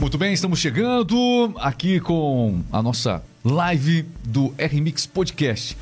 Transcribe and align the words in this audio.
Muito 0.00 0.16
bem, 0.16 0.32
estamos 0.32 0.58
chegando 0.58 1.54
aqui 1.58 2.00
com 2.00 2.62
a 2.72 2.82
nossa 2.82 3.22
live 3.44 4.06
do 4.24 4.46
RMix 4.58 5.04
Podcast. 5.04 5.76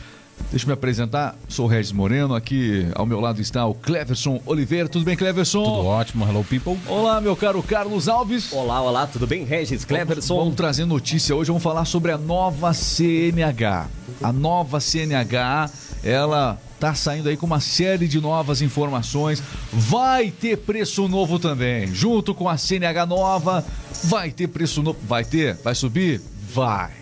Deixa 0.50 0.64
eu 0.64 0.66
me 0.66 0.72
apresentar, 0.72 1.36
sou 1.48 1.66
o 1.66 1.68
Regis 1.68 1.92
Moreno, 1.92 2.34
aqui 2.34 2.88
ao 2.96 3.06
meu 3.06 3.20
lado 3.20 3.40
está 3.40 3.64
o 3.64 3.74
Cleverson 3.74 4.42
Oliveira. 4.44 4.88
Tudo 4.88 5.04
bem, 5.04 5.16
Cleverson? 5.16 5.62
Tudo 5.62 5.86
ótimo, 5.86 6.28
hello 6.28 6.42
people. 6.42 6.76
Olá, 6.88 7.20
meu 7.20 7.36
caro 7.36 7.62
Carlos 7.62 8.08
Alves. 8.08 8.52
Olá, 8.52 8.82
olá, 8.82 9.06
tudo 9.06 9.24
bem? 9.24 9.44
Regis, 9.44 9.84
Cleverson. 9.84 10.34
Vamos, 10.34 10.44
vamos 10.46 10.56
trazer 10.56 10.84
notícia 10.84 11.36
hoje, 11.36 11.48
vamos 11.48 11.62
falar 11.62 11.84
sobre 11.84 12.10
a 12.10 12.18
nova 12.18 12.74
CNH. 12.74 13.86
A 14.20 14.32
nova 14.32 14.80
CNH, 14.80 15.70
ela 16.02 16.58
tá 16.78 16.94
saindo 16.94 17.28
aí 17.28 17.36
com 17.36 17.46
uma 17.46 17.60
série 17.60 18.06
de 18.08 18.20
novas 18.20 18.62
informações. 18.62 19.42
Vai 19.72 20.30
ter 20.30 20.56
preço 20.58 21.08
novo 21.08 21.38
também. 21.38 21.92
Junto 21.94 22.34
com 22.34 22.48
a 22.48 22.56
CNH 22.56 23.06
nova, 23.06 23.64
vai 24.04 24.30
ter 24.30 24.48
preço 24.48 24.82
novo. 24.82 24.98
Vai 25.02 25.24
ter? 25.24 25.56
Vai 25.56 25.74
subir? 25.74 26.20
Vai. 26.54 26.92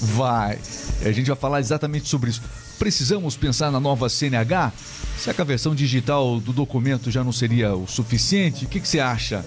Vai. 0.00 0.58
E 1.02 1.08
a 1.08 1.12
gente 1.12 1.26
vai 1.26 1.36
falar 1.36 1.60
exatamente 1.60 2.08
sobre 2.08 2.30
isso. 2.30 2.42
Precisamos 2.78 3.36
pensar 3.36 3.70
na 3.70 3.80
nova 3.80 4.08
CNH? 4.08 4.72
Será 5.18 5.32
que 5.32 5.40
a 5.40 5.44
versão 5.44 5.74
digital 5.74 6.40
do 6.40 6.52
documento 6.52 7.10
já 7.10 7.22
não 7.22 7.32
seria 7.32 7.74
o 7.74 7.86
suficiente? 7.86 8.64
O 8.64 8.68
que, 8.68 8.80
que 8.80 8.86
você 8.88 8.98
acha? 8.98 9.44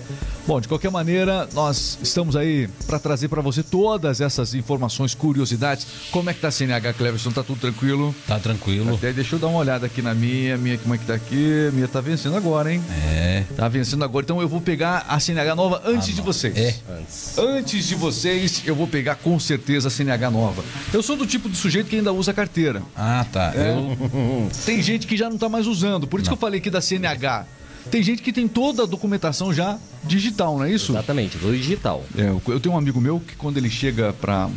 Bom, 0.48 0.62
de 0.62 0.67
qualquer 0.67 0.90
maneira, 0.90 1.48
nós 1.53 2.00
estamos 2.02 2.36
aí 2.38 2.70
para 2.88 2.98
trazer 2.98 3.27
para 3.27 3.41
você 3.41 3.62
todas 3.62 4.22
essas 4.22 4.53
informações, 4.55 5.13
curiosidades. 5.13 5.86
Como 6.09 6.30
é 6.30 6.34
que 6.34 6.40
tá 6.40 6.48
a 6.48 6.52
CNH, 6.52 6.94
Cleverson? 6.94 7.31
Tá 7.31 7.44
tudo 7.44 7.59
tranquilo? 7.59 8.16
Tá 8.26 8.40
tranquilo. 8.40 8.95
Até 8.95 9.12
deixa 9.12 9.36
eu 9.36 9.39
dar 9.39 9.48
uma 9.48 9.59
olhada 9.59 9.86
aqui 9.86 10.02
na 10.02 10.14
minha, 10.16 10.58
minha 10.58 10.78
como 10.78 10.95
é 10.95 10.98
que 10.98 11.05
tá 11.05 11.14
aqui? 11.16 11.70
Minha 11.73 11.88
tá 11.88 12.00
vencendo 12.00 12.38
agora, 12.38 12.73
hein? 12.73 12.81
É. 13.05 13.44
Tá 13.55 13.67
vencendo 13.67 14.03
agora. 14.05 14.23
Então 14.23 14.41
eu 14.41 14.48
vou 14.48 14.62
pegar 14.62 15.05
a 15.08 15.20
CNH 15.20 15.53
nova 15.53 15.81
antes 15.86 16.09
Ah, 16.09 16.14
de 16.14 16.22
vocês. 16.22 16.58
É. 16.58 16.75
Antes. 16.98 17.38
Antes 17.38 17.86
de 17.88 17.95
vocês, 17.95 18.64
eu 18.66 18.73
vou 18.73 18.88
pegar 18.88 19.16
com 19.16 19.38
certeza 19.38 19.89
a 19.89 19.91
CNH 19.91 20.31
nova. 20.31 20.64
Eu 20.94 21.03
sou 21.03 21.17
do 21.17 21.28
tipo 21.28 21.50
de 21.50 21.58
sujeito 21.58 21.89
que 21.89 21.97
ainda 21.97 22.14
usa 22.14 22.34
carteira. 22.34 22.81
Ah, 22.95 23.25
tá. 23.31 23.53
É. 23.56 23.72
Eu. 23.72 24.47
Tem 24.66 24.81
gente 24.81 25.08
que 25.08 25.16
já 25.17 25.30
não 25.30 25.38
tá 25.38 25.47
mais 25.50 25.67
usando. 25.67 26.08
Por 26.08 26.20
isso 26.20 26.30
que 26.30 26.33
eu 26.33 26.38
falei 26.38 26.59
aqui 26.59 26.70
da 26.70 26.81
CNH. 26.81 27.45
Tem 27.92 28.03
gente 28.03 28.22
que 28.22 28.34
tem 28.34 28.50
toda 28.50 28.84
a 28.84 28.86
documentação 28.86 29.53
já 29.53 29.78
digital, 30.03 30.58
não 30.58 30.66
é 30.66 30.72
isso? 30.72 30.92
Exatamente, 30.92 31.38
do 31.38 31.52
digital. 31.56 32.03
É, 32.17 32.23
eu- 32.52 32.59
tenho 32.59 32.75
um 32.75 32.78
amigo 32.78 33.00
meu 33.00 33.17
que 33.22 33.36
quando 33.38 33.56
ele 33.58 33.69
chega 33.69 34.11
pra 34.11 34.50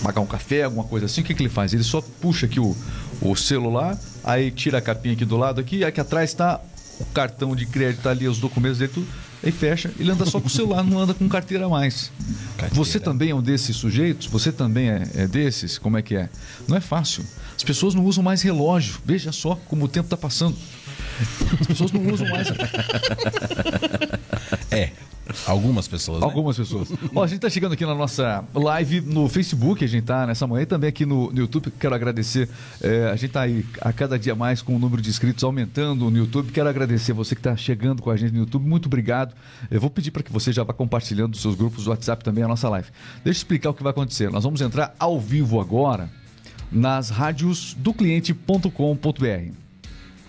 pagar 0.00 0.20
um 0.20 0.26
café, 0.26 0.62
alguma 0.62 0.84
coisa 0.84 1.06
assim, 1.06 1.22
o 1.22 1.24
que, 1.24 1.34
que 1.34 1.42
ele 1.42 1.48
faz? 1.48 1.72
Ele 1.74 1.82
só 1.82 2.00
puxa 2.00 2.46
aqui 2.46 2.60
o, 2.60 2.76
o 3.20 3.34
celular, 3.34 3.98
aí 4.22 4.52
tira 4.52 4.78
a 4.78 4.80
capinha 4.80 5.14
aqui 5.14 5.24
do 5.24 5.36
lado 5.36 5.60
aqui, 5.60 5.82
aqui 5.82 6.00
atrás 6.00 6.32
tá 6.34 6.60
o 7.00 7.04
cartão 7.06 7.56
de 7.56 7.66
crédito 7.66 8.02
tá 8.02 8.10
ali, 8.10 8.28
os 8.28 8.38
documentos 8.38 8.78
dele, 8.78 8.92
tudo, 8.94 9.06
aí 9.42 9.50
fecha, 9.50 9.90
ele 9.98 10.10
anda 10.12 10.24
só 10.24 10.40
com 10.40 10.46
o 10.46 10.50
celular, 10.50 10.84
não 10.84 11.00
anda 11.00 11.14
com 11.14 11.28
carteira 11.28 11.68
mais. 11.68 12.12
Carteira. 12.56 12.74
Você 12.76 13.00
também 13.00 13.30
é 13.30 13.34
um 13.34 13.42
desses 13.42 13.74
sujeitos? 13.76 14.26
Você 14.28 14.52
também 14.52 14.88
é, 14.90 15.02
é 15.16 15.26
desses? 15.26 15.78
Como 15.78 15.96
é 15.98 16.02
que 16.02 16.14
é? 16.14 16.28
Não 16.68 16.76
é 16.76 16.80
fácil. 16.80 17.24
As 17.58 17.64
pessoas 17.64 17.92
não 17.92 18.04
usam 18.04 18.22
mais 18.22 18.40
relógio. 18.40 19.00
Veja 19.04 19.32
só 19.32 19.56
como 19.66 19.86
o 19.86 19.88
tempo 19.88 20.06
está 20.06 20.16
passando. 20.16 20.56
As 21.60 21.66
pessoas 21.66 21.90
não 21.90 22.06
usam 22.06 22.28
mais. 22.28 22.48
É. 24.70 24.92
Algumas 25.46 25.88
pessoas. 25.88 26.20
Né? 26.20 26.26
Algumas 26.26 26.56
pessoas. 26.56 26.88
Ó, 27.14 27.22
a 27.22 27.26
gente 27.26 27.40
tá 27.40 27.50
chegando 27.50 27.72
aqui 27.72 27.84
na 27.84 27.94
nossa 27.94 28.44
live 28.54 29.00
no 29.00 29.28
Facebook, 29.28 29.84
a 29.84 29.88
gente 29.88 30.04
tá 30.04 30.26
nessa 30.26 30.46
manhã 30.46 30.62
e 30.62 30.66
também 30.66 30.88
aqui 30.88 31.04
no, 31.04 31.30
no 31.30 31.38
YouTube. 31.38 31.72
Quero 31.78 31.94
agradecer. 31.94 32.48
é, 32.80 33.10
a 33.10 33.16
gente 33.16 33.32
tá 33.32 33.42
aí 33.42 33.64
a 33.80 33.92
cada 33.92 34.18
dia 34.18 34.34
mais 34.34 34.62
com 34.62 34.76
o 34.76 34.78
número 34.78 35.02
de 35.02 35.10
inscritos 35.10 35.42
aumentando 35.42 36.10
no 36.10 36.16
YouTube. 36.16 36.52
Quero 36.52 36.68
agradecer 36.68 37.12
você 37.12 37.34
que 37.34 37.42
tá 37.42 37.56
chegando 37.56 38.00
com 38.02 38.10
a 38.10 38.16
gente 38.16 38.32
no 38.32 38.40
YouTube. 38.40 38.66
Muito 38.66 38.86
obrigado. 38.86 39.34
Eu 39.70 39.80
vou 39.80 39.90
pedir 39.90 40.10
para 40.10 40.22
que 40.22 40.32
você 40.32 40.52
já 40.52 40.62
vá 40.62 40.72
compartilhando 40.72 41.30
nos 41.30 41.42
seus 41.42 41.54
grupos 41.54 41.84
do 41.84 41.90
WhatsApp 41.90 42.22
também 42.22 42.44
a 42.44 42.48
nossa 42.48 42.68
live. 42.68 42.88
Deixa 43.24 43.38
eu 43.38 43.42
explicar 43.42 43.70
o 43.70 43.74
que 43.74 43.82
vai 43.82 43.90
acontecer. 43.90 44.30
Nós 44.30 44.44
vamos 44.44 44.60
entrar 44.60 44.94
ao 44.98 45.18
vivo 45.18 45.60
agora 45.60 46.08
nas 46.70 47.10
rádios 47.10 47.74
do 47.74 47.92
cliente.com.br. 47.94 49.52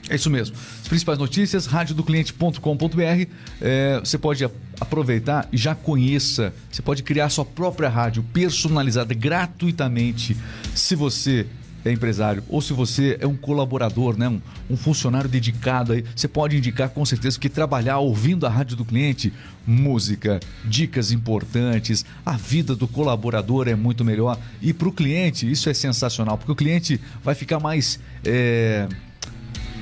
É 0.09 0.15
isso 0.15 0.29
mesmo. 0.29 0.55
As 0.81 0.87
principais 0.87 1.19
notícias, 1.19 1.67
radiodocliente.com.br. 1.67 3.29
É, 3.61 3.99
você 3.99 4.17
pode 4.17 4.43
aproveitar 4.79 5.47
e 5.51 5.57
já 5.57 5.75
conheça. 5.75 6.51
Você 6.71 6.81
pode 6.81 7.03
criar 7.03 7.29
sua 7.29 7.45
própria 7.45 7.89
rádio 7.89 8.23
personalizada 8.33 9.13
gratuitamente. 9.13 10.35
Se 10.73 10.95
você 10.95 11.45
é 11.89 11.93
empresário 11.93 12.43
ou 12.47 12.61
se 12.61 12.73
você 12.73 13.17
é 13.19 13.27
um 13.27 13.35
colaborador, 13.35 14.17
né, 14.17 14.27
um, 14.27 14.41
um 14.69 14.77
funcionário 14.77 15.29
dedicado 15.29 15.93
aí, 15.93 16.03
você 16.15 16.27
pode 16.27 16.57
indicar 16.57 16.89
com 16.89 17.05
certeza 17.05 17.39
que 17.39 17.49
trabalhar 17.49 17.99
ouvindo 17.99 18.45
a 18.45 18.49
rádio 18.49 18.75
do 18.75 18.85
cliente, 18.85 19.33
música, 19.65 20.39
dicas 20.65 21.11
importantes, 21.11 22.05
a 22.25 22.33
vida 22.33 22.75
do 22.75 22.87
colaborador 22.87 23.67
é 23.67 23.75
muito 23.75 24.03
melhor. 24.03 24.37
E 24.61 24.73
para 24.73 24.87
o 24.87 24.91
cliente 24.91 25.49
isso 25.49 25.69
é 25.69 25.73
sensacional 25.73 26.37
porque 26.37 26.51
o 26.51 26.55
cliente 26.55 26.99
vai 27.23 27.35
ficar 27.35 27.59
mais 27.59 27.99
é, 28.25 28.87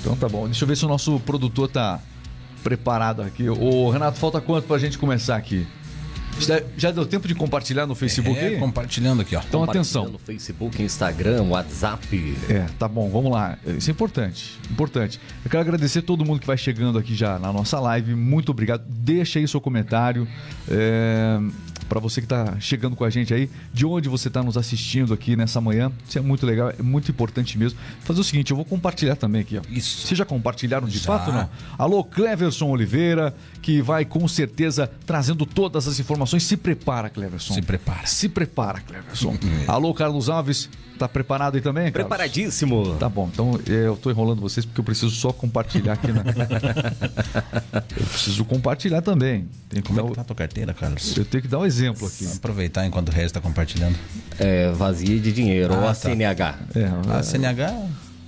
Então 0.00 0.16
tá 0.16 0.28
bom. 0.28 0.46
Deixa 0.46 0.64
eu 0.64 0.68
ver 0.68 0.76
se 0.76 0.84
o 0.84 0.88
nosso 0.88 1.20
produtor 1.20 1.68
tá 1.68 2.00
preparado 2.64 3.22
aqui. 3.22 3.48
Ô, 3.48 3.90
Renato, 3.90 4.18
falta 4.18 4.40
quanto 4.40 4.66
pra 4.66 4.78
gente 4.78 4.98
começar 4.98 5.36
aqui? 5.36 5.64
Já, 6.40 6.60
já 6.76 6.90
deu 6.90 7.06
tempo 7.06 7.28
de 7.28 7.34
compartilhar 7.36 7.86
no 7.86 7.94
Facebook 7.94 8.36
É, 8.36 8.48
aí? 8.48 8.58
compartilhando 8.58 9.22
aqui, 9.22 9.36
ó. 9.36 9.42
Então 9.46 9.62
atenção. 9.62 10.08
No 10.08 10.18
Facebook, 10.18 10.82
Instagram, 10.82 11.42
WhatsApp. 11.42 12.36
É, 12.48 12.66
tá 12.76 12.88
bom, 12.88 13.08
vamos 13.08 13.30
lá. 13.30 13.56
Isso 13.78 13.88
é 13.88 13.92
importante, 13.92 14.58
importante. 14.68 15.20
Eu 15.44 15.50
quero 15.50 15.60
agradecer 15.60 16.02
todo 16.02 16.24
mundo 16.24 16.40
que 16.40 16.46
vai 16.46 16.56
chegando 16.58 16.98
aqui 16.98 17.14
já 17.14 17.38
na 17.38 17.52
nossa 17.52 17.78
live. 17.78 18.16
Muito 18.16 18.50
obrigado. 18.50 18.82
Deixa 18.88 19.38
aí 19.38 19.46
seu 19.46 19.60
comentário. 19.60 20.26
É, 20.68 21.38
para 21.88 22.00
você 22.00 22.20
que 22.20 22.26
tá 22.26 22.56
chegando 22.60 22.96
com 22.96 23.04
a 23.04 23.10
gente 23.10 23.32
aí, 23.32 23.50
de 23.72 23.86
onde 23.86 24.08
você 24.08 24.30
tá 24.30 24.42
nos 24.42 24.56
assistindo 24.56 25.12
aqui 25.12 25.36
nessa 25.36 25.60
manhã. 25.60 25.92
Isso 26.08 26.18
é 26.18 26.20
muito 26.20 26.46
legal, 26.46 26.70
é 26.70 26.82
muito 26.82 27.10
importante 27.10 27.58
mesmo. 27.58 27.78
Fazer 28.00 28.20
o 28.20 28.24
seguinte, 28.24 28.50
eu 28.50 28.56
vou 28.56 28.64
compartilhar 28.64 29.16
também 29.16 29.42
aqui, 29.42 29.58
ó. 29.58 29.62
Isso. 29.70 30.06
Vocês 30.06 30.18
já 30.18 30.24
compartilharam 30.24 30.86
de 30.86 30.98
Já. 30.98 31.06
fato 31.06 31.28
ou 31.28 31.34
não? 31.34 31.48
Alô, 31.78 32.04
Cleverson 32.04 32.68
Oliveira, 32.68 33.34
que 33.62 33.80
vai 33.80 34.04
com 34.04 34.26
certeza 34.28 34.90
trazendo 35.06 35.46
todas 35.46 35.86
as 35.88 35.98
informações. 35.98 36.42
Se 36.42 36.56
prepara, 36.56 37.08
Cleverson. 37.10 37.54
Se 37.54 37.62
prepara. 37.62 38.06
Se 38.06 38.28
prepara, 38.28 38.80
Cleverson. 38.80 39.36
Alô, 39.66 39.94
Carlos 39.94 40.28
Alves, 40.28 40.68
tá 40.98 41.08
preparado 41.08 41.56
aí 41.56 41.60
também? 41.60 41.84
Carlos? 41.84 42.08
Preparadíssimo. 42.08 42.96
Tá 42.96 43.08
bom, 43.08 43.28
então 43.32 43.58
é, 43.68 43.86
eu 43.86 43.96
tô 43.96 44.10
enrolando 44.10 44.40
vocês 44.40 44.64
porque 44.64 44.80
eu 44.80 44.84
preciso 44.84 45.10
só 45.14 45.32
compartilhar 45.32 45.94
aqui 45.94 46.08
na. 46.12 46.22
eu 47.96 48.06
preciso 48.06 48.44
compartilhar 48.44 49.02
também. 49.02 49.48
Como 49.86 50.00
é 50.00 50.02
que 50.04 50.14
tá 50.14 50.20
a 50.20 50.24
tua 50.24 50.36
carteira, 50.36 50.72
Carlos? 50.72 51.16
Eu 51.16 51.24
tenho 51.24 51.42
que 51.42 51.48
dar 51.48 51.58
um 51.58 51.66
exemplo 51.66 51.83
aqui. 51.92 52.26
Aproveitar 52.36 52.86
enquanto 52.86 53.08
o 53.08 53.12
Regis 53.12 53.32
tá 53.32 53.40
compartilhando. 53.40 53.96
É, 54.38 54.70
vazia 54.72 55.18
de 55.20 55.32
dinheiro, 55.32 55.72
ou 55.74 55.80
Ah, 55.80 55.84
a 55.90 55.94
tá. 55.94 55.94
CNH. 55.94 56.58
É, 56.74 57.12
A 57.18 57.22
CNH. 57.22 57.86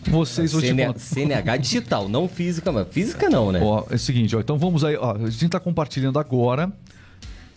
vocês 0.08 0.54
hoje 0.54 0.68
CN-. 0.68 0.94
CNH 0.98 1.56
digital, 1.56 2.08
não 2.08 2.28
física, 2.28 2.70
mas 2.70 2.86
física 2.90 3.28
não, 3.28 3.50
né? 3.50 3.60
Ó, 3.62 3.84
é 3.90 3.94
o 3.94 3.98
seguinte, 3.98 4.36
ó, 4.36 4.40
então 4.40 4.56
vamos 4.58 4.84
aí, 4.84 4.96
ó, 4.96 5.16
a 5.16 5.30
gente 5.30 5.48
tá 5.48 5.58
compartilhando 5.60 6.18
agora, 6.18 6.70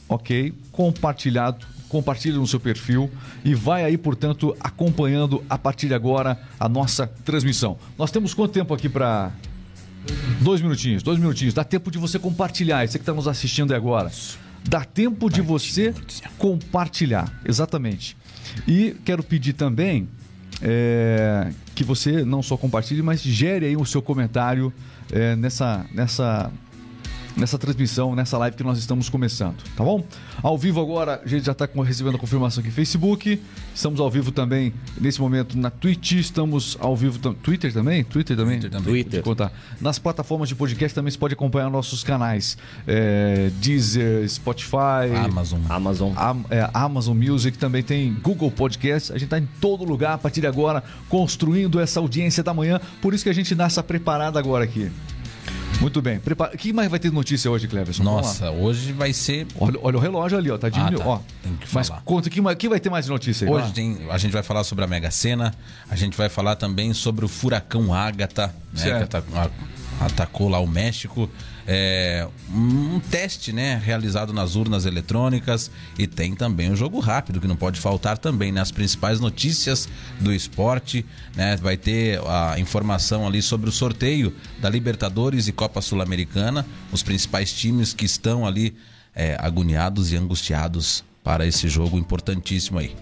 ok? 0.07 0.53
Compartilhado, 0.71 1.65
compartilha 1.87 2.37
no 2.37 2.47
seu 2.47 2.59
perfil 2.59 3.09
e 3.45 3.53
vai 3.53 3.83
aí, 3.83 3.97
portanto, 3.97 4.55
acompanhando 4.59 5.43
a 5.49 5.57
partir 5.57 5.87
de 5.87 5.93
agora 5.93 6.39
a 6.59 6.67
nossa 6.69 7.07
transmissão. 7.23 7.77
Nós 7.97 8.09
temos 8.11 8.33
quanto 8.33 8.51
tempo 8.51 8.73
aqui 8.73 8.89
para 8.89 9.31
Dois 10.41 10.61
minutinhos, 10.61 11.03
dois 11.03 11.19
minutinhos. 11.19 11.53
Dá 11.53 11.63
tempo 11.63 11.91
de 11.91 11.97
você 11.97 12.17
compartilhar. 12.17 12.87
Você 12.87 12.97
que 12.97 13.03
está 13.03 13.13
nos 13.13 13.27
assistindo 13.27 13.71
aí 13.71 13.77
agora. 13.77 14.09
Dá 14.67 14.83
tempo 14.83 15.29
de 15.29 15.41
você 15.41 15.93
compartilhar. 16.37 17.31
Exatamente. 17.45 18.15
E 18.67 18.95
quero 19.05 19.23
pedir 19.23 19.53
também 19.53 20.07
é, 20.61 21.51
que 21.73 21.83
você 21.83 22.23
não 22.23 22.43
só 22.43 22.57
compartilhe, 22.57 23.01
mas 23.01 23.21
gere 23.21 23.65
aí 23.65 23.77
o 23.77 23.85
seu 23.85 24.01
comentário 24.01 24.73
é, 25.11 25.35
nessa, 25.35 25.85
nessa 25.93 26.51
nessa 27.37 27.57
transmissão, 27.57 28.15
nessa 28.15 28.37
live 28.37 28.55
que 28.57 28.63
nós 28.63 28.77
estamos 28.77 29.09
começando, 29.09 29.55
tá 29.75 29.83
bom? 29.83 30.03
Ao 30.41 30.57
vivo 30.57 30.81
agora, 30.81 31.21
a 31.23 31.27
gente 31.27 31.45
já 31.45 31.51
está 31.53 31.67
recebendo 31.85 32.15
a 32.15 32.19
confirmação 32.19 32.59
aqui 32.61 32.69
no 32.69 32.75
Facebook. 32.75 33.41
Estamos 33.73 33.99
ao 33.99 34.09
vivo 34.11 34.31
também, 34.31 34.73
nesse 34.99 35.21
momento, 35.21 35.57
na 35.57 35.69
Twitch. 35.69 36.13
Estamos 36.13 36.77
ao 36.81 36.95
vivo... 36.97 37.17
tam- 37.19 37.33
Twitter 37.33 37.71
também? 37.71 38.03
Twitter 38.03 38.35
também? 38.35 38.59
Twitter 38.59 38.71
também. 38.71 38.93
Twitter. 39.03 39.23
Contar. 39.23 39.51
Nas 39.79 39.97
plataformas 39.99 40.49
de 40.49 40.55
podcast 40.55 40.93
também 40.93 41.11
você 41.11 41.17
pode 41.17 41.33
acompanhar 41.33 41.69
nossos 41.69 42.03
canais. 42.03 42.57
É, 42.85 43.49
Deezer, 43.61 44.27
Spotify... 44.29 45.13
Amazon. 45.23 45.59
Amazon. 45.69 46.13
Am- 46.17 46.45
é, 46.49 46.69
Amazon 46.73 47.17
Music, 47.17 47.57
também 47.57 47.83
tem 47.83 48.13
Google 48.21 48.51
Podcast. 48.51 49.11
A 49.11 49.15
gente 49.15 49.25
está 49.25 49.39
em 49.39 49.47
todo 49.61 49.83
lugar 49.85 50.13
a 50.13 50.17
partir 50.17 50.41
de 50.41 50.47
agora, 50.47 50.83
construindo 51.07 51.79
essa 51.79 51.99
audiência 51.99 52.43
da 52.43 52.53
manhã. 52.53 52.81
Por 53.01 53.13
isso 53.13 53.23
que 53.23 53.29
a 53.29 53.33
gente 53.33 53.55
dá 53.55 53.65
essa 53.65 53.81
preparada 53.83 54.37
agora 54.39 54.63
aqui. 54.65 54.91
Muito 55.79 56.01
bem. 56.01 56.19
Prepara... 56.19 56.53
O 56.53 56.57
que 56.57 56.73
mais 56.73 56.89
vai 56.89 56.99
ter 56.99 57.11
notícia 57.11 57.49
hoje, 57.49 57.67
Cleverson? 57.67 58.03
Nossa, 58.03 58.51
hoje 58.51 58.91
vai 58.91 59.13
ser. 59.13 59.47
Olha, 59.57 59.79
olha 59.81 59.97
o 59.97 59.99
relógio 59.99 60.37
ali, 60.37 60.51
ó. 60.51 60.57
Tá 60.57 60.67
diminuindo. 60.69 61.01
Ah, 61.01 61.05
tá. 61.05 61.09
Ó. 61.09 61.19
Tem 61.41 61.55
que 61.55 61.67
Mas 61.73 61.87
falar. 61.87 62.01
conta, 62.01 62.27
o 62.27 62.31
que, 62.31 62.41
que 62.57 62.69
vai 62.69 62.79
ter 62.79 62.89
mais 62.89 63.05
de 63.05 63.11
notícia 63.11 63.47
aí? 63.47 63.53
Hoje 63.53 63.67
lá. 63.67 63.71
tem, 63.71 63.97
a 64.09 64.17
gente 64.17 64.31
vai 64.31 64.43
falar 64.43 64.63
sobre 64.63 64.83
a 64.83 64.87
Mega 64.87 65.09
Sena, 65.09 65.53
a 65.89 65.95
gente 65.95 66.17
vai 66.17 66.27
falar 66.29 66.55
também 66.55 66.93
sobre 66.93 67.23
o 67.23 67.27
furacão 67.27 67.93
Ágata, 67.93 68.47
né, 68.47 68.53
que 68.73 68.79
Certo. 68.81 69.17
a- 69.17 69.49
atacou 70.05 70.49
lá 70.49 70.59
o 70.59 70.67
México. 70.67 71.29
É, 71.71 72.27
um 72.51 72.99
teste 72.99 73.53
né, 73.53 73.79
realizado 73.85 74.33
nas 74.33 74.55
urnas 74.55 74.87
eletrônicas 74.87 75.69
e 75.99 76.07
tem 76.07 76.33
também 76.33 76.71
o 76.71 76.75
jogo 76.75 76.99
rápido, 76.99 77.39
que 77.39 77.45
não 77.45 77.55
pode 77.55 77.79
faltar 77.79 78.17
também, 78.17 78.51
né? 78.51 78.59
As 78.59 78.71
principais 78.71 79.19
notícias 79.19 79.87
do 80.19 80.33
esporte, 80.33 81.05
né? 81.35 81.55
Vai 81.57 81.77
ter 81.77 82.19
a 82.25 82.59
informação 82.59 83.27
ali 83.27 83.39
sobre 83.39 83.69
o 83.69 83.71
sorteio 83.71 84.35
da 84.59 84.67
Libertadores 84.67 85.47
e 85.47 85.51
Copa 85.51 85.79
Sul-Americana, 85.79 86.65
os 86.91 87.03
principais 87.03 87.53
times 87.53 87.93
que 87.93 88.05
estão 88.05 88.47
ali 88.47 88.75
é, 89.13 89.37
agoniados 89.39 90.11
e 90.11 90.17
angustiados 90.17 91.03
para 91.23 91.45
esse 91.45 91.69
jogo 91.69 91.99
importantíssimo 91.99 92.79
aí. 92.79 92.95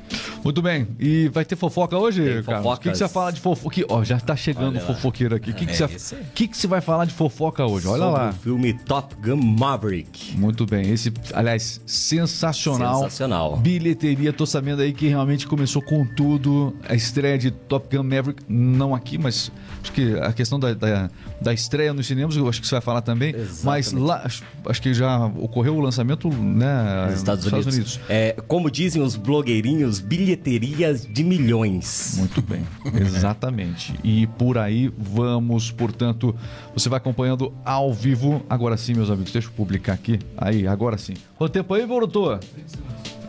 Muito 0.48 0.62
bem. 0.62 0.88
E 0.98 1.28
vai 1.28 1.44
ter 1.44 1.58
fofoca 1.58 1.98
hoje, 1.98 2.24
Tem 2.24 2.42
Carlos? 2.44 2.74
O 2.74 2.78
que, 2.78 2.90
que 2.92 2.96
você 2.98 3.04
vai 3.04 3.14
falar 3.14 3.32
de 3.32 3.42
fofoca? 3.42 3.82
Ó, 3.90 4.02
já 4.02 4.18
tá 4.18 4.34
chegando 4.34 4.78
o 4.78 4.80
fofoqueiro 4.80 5.36
aqui. 5.36 5.52
O 5.52 5.54
que, 5.54 5.66
que, 5.66 5.74
É, 5.84 5.88
você... 5.88 6.16
que, 6.34 6.48
que 6.48 6.56
você 6.56 6.68
vai 6.68 6.80
falar 6.80 7.04
de 7.04 7.14
fofoca 7.14 7.66
hoje? 7.66 7.86
Olha 7.86 8.04
Sobre 8.04 8.22
lá. 8.22 8.30
o 8.30 8.34
filme 8.34 8.74
Top 8.74 9.14
Gun 9.16 9.36
Maverick. 9.36 10.38
Muito 10.38 10.66
bem. 10.66 10.90
Esse, 10.90 11.12
aliás, 11.34 11.82
sensacional. 11.86 13.04
Sensacional. 13.04 13.58
Bilheteria, 13.58 14.32
tô 14.32 14.46
sabendo 14.46 14.82
aí 14.82 14.94
que 14.94 15.10
realmente 15.10 15.46
começou 15.46 15.82
com 15.82 16.06
tudo. 16.06 16.74
A 16.88 16.96
estreia 16.96 17.38
de 17.38 17.52
Top 17.52 17.94
Gun 17.94 18.04
Maverick, 18.04 18.42
não 18.48 18.96
aqui, 18.96 19.18
mas 19.18 19.52
acho 19.84 19.92
que 19.92 20.18
a 20.18 20.32
questão 20.32 20.58
da, 20.58 20.74
da, 20.74 21.10
da 21.42 21.54
estreia 21.54 21.94
nos 21.94 22.08
cinemas, 22.08 22.38
eu 22.38 22.48
acho 22.48 22.62
que 22.62 22.68
você 22.68 22.76
vai 22.76 22.82
falar 22.82 23.02
também. 23.02 23.32
Exatamente. 23.36 23.66
Mas 23.66 23.92
lá, 23.92 24.26
acho, 24.66 24.82
que 24.82 24.94
já 24.94 25.26
ocorreu 25.26 25.76
o 25.76 25.82
lançamento, 25.82 26.30
né? 26.30 27.08
Nos 27.08 27.16
Estados 27.18 27.46
Unidos. 27.46 28.00
É, 28.08 28.34
como 28.48 28.72
dizem 28.72 29.02
os 29.02 29.18
blogueirinhos, 29.18 30.00
bilheterias 30.38 31.06
de 31.06 31.24
milhões. 31.24 32.16
Muito 32.18 32.42
bem, 32.42 32.64
exatamente. 33.00 33.94
E 34.04 34.28
por 34.28 34.58
aí 34.58 34.92
vamos, 34.98 35.72
portanto, 35.72 36.36
você 36.74 36.88
vai 36.90 36.98
acompanhando 36.98 37.54
ao 37.66 37.94
vivo. 37.94 38.44
Agora 38.50 38.78
sim, 38.78 38.94
meus 38.94 39.10
amigos, 39.10 39.32
deixa 39.32 39.48
eu 39.48 39.52
publicar 39.52 39.94
aqui. 39.94 40.20
Aí, 40.38 40.68
agora 40.68 40.98
sim. 40.98 41.14
Quanto 41.38 41.52
tempo 41.52 41.74
aí, 41.74 41.86
produtor? 41.86 42.40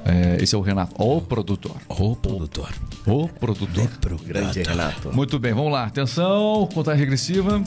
É, 0.04 0.42
esse 0.42 0.54
é 0.54 0.58
o 0.58 0.60
Renato, 0.60 0.94
o 1.02 1.20
produtor. 1.20 1.76
O 1.88 2.14
produtor. 2.16 2.72
O 3.06 3.28
produtor. 3.28 3.88
Grande 4.24 4.62
Renato. 4.62 5.14
Muito 5.14 5.38
bem, 5.38 5.52
vamos 5.52 5.72
lá. 5.72 5.84
Atenção, 5.84 6.68
contagem 6.72 7.00
regressiva. 7.00 7.62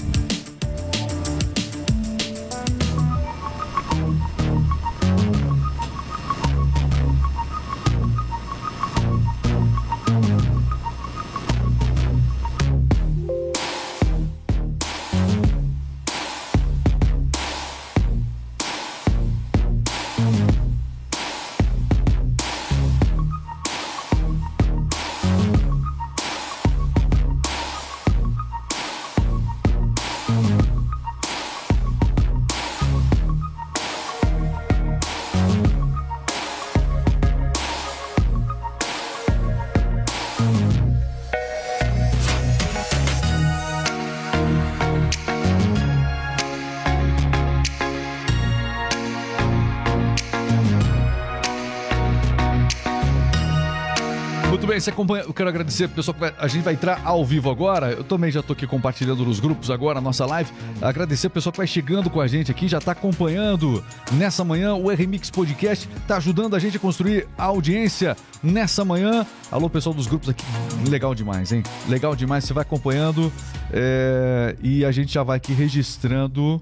Bem, 54.71 54.79
você 54.79 54.89
acompanha. 54.89 55.25
Eu 55.25 55.33
quero 55.33 55.50
agradecer 55.50 55.88
pro 55.89 55.97
pessoal 55.97 56.15
que 56.15 56.33
a 56.38 56.47
gente 56.47 56.63
vai 56.63 56.73
entrar 56.73 57.01
ao 57.03 57.25
vivo 57.25 57.50
agora. 57.50 57.91
Eu 57.91 58.06
também 58.06 58.31
já 58.31 58.41
tô 58.41 58.53
aqui 58.53 58.65
compartilhando 58.65 59.25
nos 59.25 59.38
grupos 59.38 59.69
agora 59.69 60.00
a 60.00 60.01
nossa 60.01 60.25
live. 60.25 60.50
Agradecer 60.81 61.27
o 61.27 61.29
pessoal 61.29 61.51
que 61.51 61.57
vai 61.57 61.68
chegando 61.68 62.09
com 62.09 62.21
a 62.21 62.27
gente 62.27 62.50
aqui, 62.50 62.69
já 62.69 62.79
tá 62.79 62.94
acompanhando 62.94 63.83
nessa 64.13 64.45
manhã 64.45 64.73
o 64.73 64.89
RMix 64.89 65.29
Podcast, 65.29 65.89
tá 66.07 66.15
ajudando 66.15 66.56
a 66.56 66.59
gente 66.59 66.77
a 66.77 66.79
construir 66.79 67.27
a 67.38 67.44
audiência 67.44 68.15
nessa 68.41 68.85
manhã. 68.85 69.27
Alô, 69.51 69.69
pessoal 69.69 69.94
dos 69.94 70.07
grupos 70.07 70.29
aqui. 70.29 70.45
Legal 70.88 71.13
demais, 71.13 71.51
hein? 71.51 71.63
Legal 71.89 72.15
demais, 72.15 72.45
você 72.45 72.53
vai 72.53 72.62
acompanhando 72.62 73.29
é, 73.73 74.56
e 74.62 74.85
a 74.85 74.91
gente 74.94 75.12
já 75.12 75.21
vai 75.21 75.35
aqui 75.35 75.51
registrando 75.51 76.62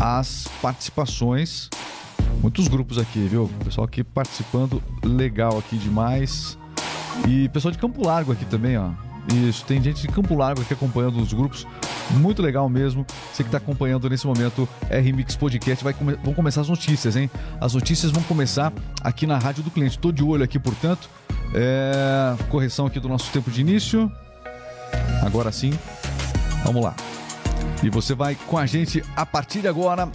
as 0.00 0.48
participações. 0.62 1.68
Muitos 2.40 2.66
grupos 2.66 2.96
aqui, 2.96 3.26
viu? 3.28 3.50
Pessoal 3.62 3.84
aqui 3.84 4.02
participando 4.02 4.82
legal 5.04 5.58
aqui 5.58 5.76
demais. 5.76 6.58
E 7.28 7.48
pessoal 7.50 7.70
de 7.72 7.78
Campo 7.78 8.04
Largo 8.06 8.32
aqui 8.32 8.44
também, 8.44 8.76
ó. 8.76 8.90
Isso, 9.48 9.64
tem 9.64 9.80
gente 9.80 10.02
de 10.02 10.08
Campo 10.08 10.34
Largo 10.34 10.62
aqui 10.62 10.72
acompanhando 10.72 11.20
os 11.20 11.32
grupos. 11.32 11.66
Muito 12.12 12.42
legal 12.42 12.68
mesmo. 12.68 13.06
Você 13.32 13.42
que 13.44 13.48
está 13.48 13.58
acompanhando 13.58 14.08
nesse 14.10 14.26
momento 14.26 14.68
R-Mix 14.88 15.36
Podcast. 15.36 15.84
Vai 15.84 15.92
come- 15.92 16.16
vão 16.24 16.34
começar 16.34 16.62
as 16.62 16.68
notícias, 16.68 17.14
hein? 17.16 17.30
As 17.60 17.74
notícias 17.74 18.10
vão 18.10 18.22
começar 18.24 18.72
aqui 19.04 19.26
na 19.26 19.38
Rádio 19.38 19.62
do 19.62 19.70
Cliente. 19.70 19.96
Estou 19.96 20.10
de 20.10 20.24
olho 20.24 20.42
aqui, 20.42 20.58
portanto. 20.58 21.08
É, 21.54 22.34
Correção 22.48 22.86
aqui 22.86 22.98
do 22.98 23.08
nosso 23.08 23.30
tempo 23.30 23.50
de 23.50 23.60
início. 23.60 24.10
Agora 25.22 25.52
sim. 25.52 25.72
Vamos 26.64 26.82
lá. 26.82 26.94
E 27.82 27.90
você 27.90 28.14
vai 28.14 28.34
com 28.46 28.58
a 28.58 28.66
gente 28.66 29.04
a 29.14 29.24
partir 29.24 29.60
de 29.60 29.68
agora 29.68 30.08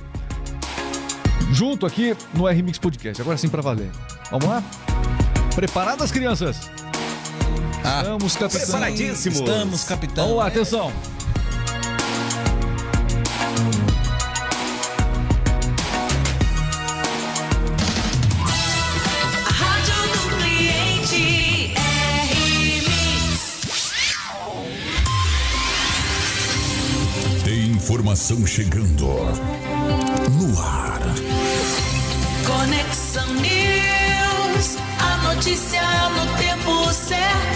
junto 1.52 1.86
aqui 1.86 2.16
no 2.34 2.48
R-Mix 2.48 2.78
Podcast. 2.78 3.22
Agora 3.22 3.38
sim 3.38 3.48
pra 3.48 3.62
valer. 3.62 3.90
Vamos 4.30 4.48
lá? 4.48 4.62
Preparadas, 5.56 6.12
crianças? 6.12 6.70
Estamos, 7.86 8.36
capitão. 8.36 8.62
Preparadíssimos. 8.62 9.40
Estamos, 9.40 9.84
capitão. 9.84 10.24
Vamos 10.26 10.40
lá, 10.40 10.48
atenção. 10.48 10.92
Rádio 19.46 19.94
do 20.14 20.20
cliente 20.36 21.74
RMix. 22.34 23.54
Tem 27.44 27.68
informação 27.68 28.46
chegando 28.48 29.06
no 30.32 30.60
ar. 30.60 31.02
Conexão 32.48 33.32
News. 33.36 34.78
A 35.00 35.18
notícia 35.34 35.84
no 36.10 36.26
tempo 36.38 36.92
certo. 36.92 37.55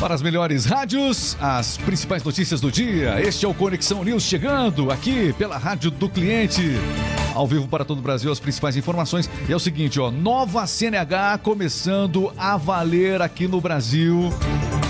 Para 0.00 0.14
as 0.14 0.22
melhores 0.22 0.64
rádios, 0.64 1.36
as 1.38 1.76
principais 1.76 2.24
notícias 2.24 2.58
do 2.58 2.72
dia. 2.72 3.20
Este 3.20 3.44
é 3.44 3.48
o 3.48 3.52
Conexão 3.52 4.02
News 4.02 4.22
chegando 4.22 4.90
aqui 4.90 5.34
pela 5.34 5.58
Rádio 5.58 5.90
do 5.90 6.08
Cliente. 6.08 6.62
Ao 7.34 7.46
vivo 7.46 7.68
para 7.68 7.84
todo 7.84 7.98
o 7.98 8.02
Brasil, 8.02 8.32
as 8.32 8.40
principais 8.40 8.78
informações. 8.78 9.28
E 9.46 9.52
é 9.52 9.54
o 9.54 9.60
seguinte, 9.60 10.00
ó, 10.00 10.10
nova 10.10 10.66
CNH 10.66 11.40
começando 11.42 12.32
a 12.38 12.56
valer 12.56 13.20
aqui 13.20 13.46
no 13.46 13.60
Brasil. 13.60 14.30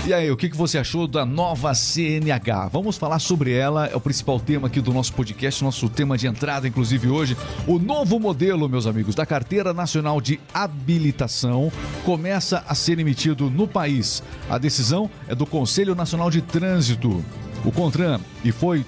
E 0.03 0.15
aí, 0.15 0.31
o 0.31 0.35
que 0.35 0.49
você 0.49 0.79
achou 0.79 1.07
da 1.07 1.23
nova 1.23 1.75
CNH? 1.75 2.69
Vamos 2.69 2.97
falar 2.97 3.19
sobre 3.19 3.53
ela, 3.53 3.85
é 3.85 3.95
o 3.95 4.01
principal 4.01 4.39
tema 4.39 4.65
aqui 4.65 4.81
do 4.81 4.91
nosso 4.91 5.13
podcast, 5.13 5.63
nosso 5.63 5.87
tema 5.87 6.17
de 6.17 6.25
entrada, 6.25 6.67
inclusive 6.67 7.07
hoje. 7.07 7.37
O 7.67 7.77
novo 7.77 8.19
modelo, 8.19 8.67
meus 8.67 8.87
amigos, 8.87 9.13
da 9.13 9.27
Carteira 9.27 9.75
Nacional 9.75 10.19
de 10.19 10.39
Habilitação 10.51 11.71
começa 12.03 12.63
a 12.67 12.73
ser 12.73 12.97
emitido 12.97 13.47
no 13.51 13.67
país. 13.67 14.23
A 14.49 14.57
decisão 14.57 15.07
é 15.27 15.35
do 15.35 15.45
Conselho 15.45 15.93
Nacional 15.93 16.31
de 16.31 16.41
Trânsito. 16.41 17.23
o 17.63 17.71
CONTRAN 17.71 18.19
e 18.43 18.51
foi 18.51 18.83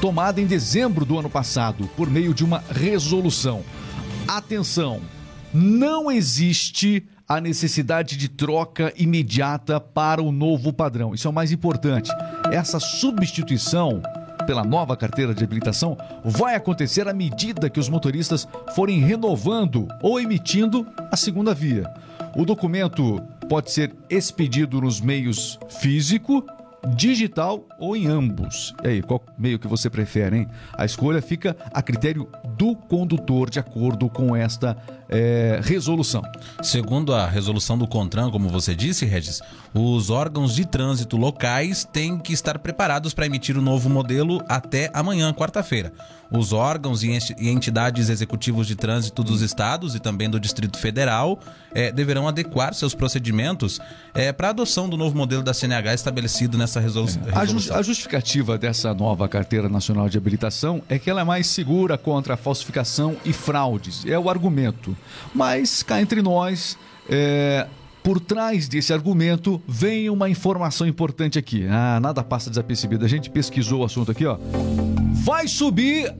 tomada 0.00 0.40
em 0.40 0.46
dezembro 0.46 1.04
do 1.04 1.18
ano 1.18 1.28
passado 1.28 1.90
por 1.96 2.08
meio 2.08 2.32
de 2.32 2.44
uma 2.44 2.62
resolução. 2.70 3.64
Atenção, 4.28 5.00
não 5.52 6.08
existe 6.08 7.02
a 7.28 7.42
necessidade 7.42 8.16
de 8.16 8.26
troca 8.26 8.90
imediata 8.96 9.78
para 9.78 10.22
o 10.22 10.32
novo 10.32 10.72
padrão. 10.72 11.14
Isso 11.14 11.28
é 11.28 11.30
o 11.30 11.34
mais 11.34 11.52
importante. 11.52 12.10
Essa 12.50 12.80
substituição 12.80 14.00
pela 14.46 14.64
nova 14.64 14.96
carteira 14.96 15.34
de 15.34 15.44
habilitação 15.44 15.94
vai 16.24 16.54
acontecer 16.54 17.06
à 17.06 17.12
medida 17.12 17.68
que 17.68 17.78
os 17.78 17.90
motoristas 17.90 18.48
forem 18.74 19.00
renovando 19.00 19.86
ou 20.00 20.18
emitindo 20.18 20.86
a 21.12 21.16
segunda 21.16 21.52
via. 21.52 21.84
O 22.34 22.46
documento 22.46 23.20
pode 23.46 23.70
ser 23.70 23.94
expedido 24.08 24.80
nos 24.80 24.98
meios 24.98 25.58
físico, 25.68 26.42
digital 26.94 27.66
ou 27.78 27.96
em 27.96 28.06
ambos. 28.06 28.74
E 28.84 28.88
aí, 28.88 29.02
qual 29.02 29.22
meio 29.38 29.58
que 29.58 29.66
você 29.68 29.88
prefere, 29.90 30.36
hein? 30.38 30.48
A 30.76 30.84
escolha 30.84 31.20
fica 31.22 31.56
a 31.72 31.82
critério 31.82 32.28
do 32.56 32.74
condutor 32.74 33.50
de 33.50 33.58
acordo 33.58 34.08
com 34.08 34.34
esta 34.34 34.76
eh, 35.08 35.60
resolução. 35.62 36.22
Segundo 36.62 37.14
a 37.14 37.26
resolução 37.26 37.78
do 37.78 37.86
CONTRAN, 37.86 38.30
como 38.30 38.48
você 38.48 38.74
disse, 38.74 39.04
Regis, 39.06 39.40
os 39.74 40.10
órgãos 40.10 40.54
de 40.54 40.66
trânsito 40.66 41.16
locais 41.16 41.84
têm 41.84 42.18
que 42.18 42.32
estar 42.32 42.58
preparados 42.58 43.14
para 43.14 43.26
emitir 43.26 43.56
o 43.56 43.62
novo 43.62 43.88
modelo 43.88 44.42
até 44.48 44.90
amanhã, 44.92 45.32
quarta-feira. 45.32 45.92
Os 46.30 46.52
órgãos 46.52 47.02
e 47.02 47.10
enti- 47.10 47.34
entidades 47.38 48.10
executivos 48.10 48.66
de 48.66 48.76
trânsito 48.76 49.24
dos 49.24 49.40
estados 49.40 49.94
e 49.94 49.98
também 50.00 50.28
do 50.28 50.38
Distrito 50.38 50.78
Federal 50.78 51.38
eh, 51.72 51.90
deverão 51.90 52.28
adequar 52.28 52.74
seus 52.74 52.94
procedimentos 52.94 53.80
para 54.36 54.48
a 54.48 54.50
adoção 54.50 54.88
do 54.88 54.96
novo 54.96 55.16
modelo 55.16 55.42
da 55.42 55.54
CNH 55.54 55.94
estabelecido 55.94 56.58
nessa 56.58 56.77
resolu- 56.78 57.06
A, 57.32 57.40
resolução. 57.40 57.46
jus- 57.46 57.70
a 57.70 57.82
justificativa 57.82 58.56
dessa 58.58 58.92
nova 58.94 59.28
carteira 59.28 59.68
nacional 59.68 60.08
de 60.08 60.16
habilitação 60.18 60.82
é 60.88 60.98
que 60.98 61.08
ela 61.10 61.20
é 61.20 61.24
mais 61.24 61.46
segura 61.46 61.96
contra 61.98 62.34
a 62.34 62.36
falsificação 62.36 63.16
e 63.24 63.32
fraudes. 63.32 64.04
É 64.06 64.18
o 64.18 64.28
argumento. 64.30 64.96
Mas 65.34 65.82
cá 65.82 66.00
entre 66.00 66.22
nós, 66.22 66.76
é, 67.08 67.66
por 68.02 68.20
trás 68.20 68.68
desse 68.68 68.92
argumento 68.92 69.60
vem 69.66 70.08
uma 70.10 70.28
informação 70.30 70.86
importante 70.86 71.38
aqui. 71.38 71.66
Ah, 71.68 71.98
nada 72.00 72.22
passa 72.24 72.48
desapercebido. 72.50 73.04
A 73.04 73.08
gente 73.08 73.28
pesquisou 73.30 73.80
o 73.80 73.84
assunto 73.84 74.10
aqui, 74.10 74.24
ó. 74.26 74.38
Vai 75.12 75.46
subir 75.48 76.14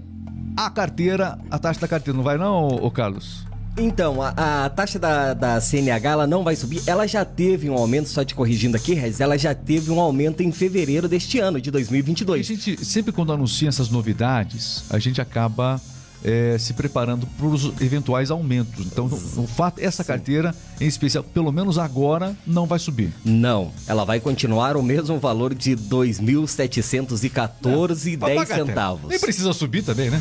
a 0.57 0.69
carteira, 0.71 1.39
a 1.51 1.59
taxa 1.59 1.81
da 1.81 1.89
carteira, 1.89 2.17
não 2.17 2.25
vai 2.25 2.37
não, 2.37 2.67
ô 2.67 2.91
Carlos? 2.91 3.47
Então, 3.79 4.21
a, 4.21 4.65
a 4.65 4.69
taxa 4.71 4.99
da, 4.99 5.35
da 5.35 5.61
CNH 5.61 6.11
ela 6.11 6.27
não 6.27 6.43
vai 6.43 6.57
subir. 6.57 6.83
Ela 6.87 7.07
já 7.07 7.25
teve 7.25 7.71
um 7.71 7.75
aumento, 7.75 8.09
só 8.09 8.25
te 8.25 8.35
corrigindo 8.35 8.77
aqui, 8.77 8.93
Rez, 8.93 9.21
ela 9.21 9.39
já 9.39 9.55
teve 9.55 9.91
um 9.91 10.01
aumento 10.01 10.43
em 10.43 10.51
fevereiro 10.51 11.07
deste 11.07 11.39
ano, 11.39 11.61
de 11.61 11.69
A 11.69 11.73
2022. 11.73 12.45
gente, 12.45 12.85
sempre 12.85 13.13
quando 13.13 13.33
anuncia 13.33 13.69
essas 13.69 13.89
novidades, 13.89 14.83
a 14.91 14.99
gente 14.99 15.21
acaba 15.21 15.81
é, 16.25 16.57
se 16.59 16.73
preparando 16.75 17.27
para 17.27 17.47
os 17.47 17.65
eventuais 17.81 18.31
aumentos. 18.31 18.85
Então, 18.87 19.07
o 19.07 19.47
fato, 19.47 19.81
essa 19.81 20.03
carteira, 20.03 20.55
em 20.81 20.87
especial, 20.87 21.23
pelo 21.25 21.53
menos 21.53 21.79
agora, 21.79 22.37
não 22.47 22.67
vai 22.67 22.79
subir. 22.79 23.13
Não, 23.25 23.71
ela 23.87 24.05
vai 24.05 24.21
continuar 24.21 24.77
o 24.77 24.83
mesmo 24.83 25.19
valor 25.19 25.55
de 25.55 25.71
R$ 25.75 25.81
2.714,10 25.89 28.17
Bagatela. 28.19 28.67
centavos. 28.67 29.09
Nem 29.09 29.19
precisa 29.19 29.53
subir 29.53 29.83
também, 29.83 30.11
né? 30.11 30.21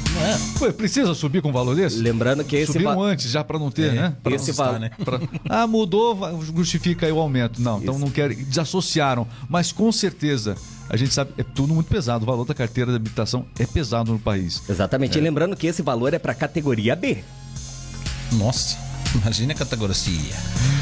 Pô, 0.58 0.72
Precisa 0.74 1.14
subir 1.14 1.42
com 1.42 1.50
um 1.50 1.54
valor 1.54 1.76
desse? 1.76 1.98
Lembrando 1.98 2.44
que 2.44 2.56
esse 2.56 2.74
Subiram 2.74 2.96
va- 2.98 3.04
antes, 3.06 3.30
já 3.32 3.44
para 3.44 3.58
não 3.60 3.72
ter, 3.72 3.92
É, 3.92 3.94
né? 3.94 4.14
pra 4.22 4.34
esse 4.36 4.52
assustar, 4.52 4.74
va- 4.74 4.80
né? 4.80 4.92
Pra- 5.04 5.20
Ah, 5.50 5.68
mudou, 5.68 6.18
justifica 6.56 7.06
aí 7.06 7.12
o 7.12 7.20
aumento. 7.20 7.62
Não, 7.62 7.80
então 7.80 7.96
Isso. 7.96 8.04
não 8.06 8.12
querem, 8.12 8.38
desassociaram. 8.44 9.28
Mas 9.50 9.72
com 9.72 9.92
certeza, 9.92 10.56
a 10.90 10.96
gente 10.98 11.14
sabe, 11.14 11.32
é 11.38 11.44
tudo 11.44 11.74
muito 11.74 11.88
pesado. 11.88 12.24
O 12.24 12.26
valor 12.26 12.46
da 12.46 12.54
carteira 12.54 12.92
de 12.92 12.96
habilitação 12.98 13.46
é 13.60 13.66
pesado 13.66 14.12
no 14.14 14.20
país. 14.20 14.62
Exatamente. 14.70 15.18
E 15.18 15.22
lembrando 15.22 15.56
que 15.56 15.68
esse 15.68 15.82
valor 15.82 16.14
é 16.14 16.20
para 16.20 16.34
categoria 16.34 16.96
B. 16.96 17.24
Nossa, 18.34 18.78
imagine 19.16 19.54
a 19.54 19.56
categoria. 19.56 19.96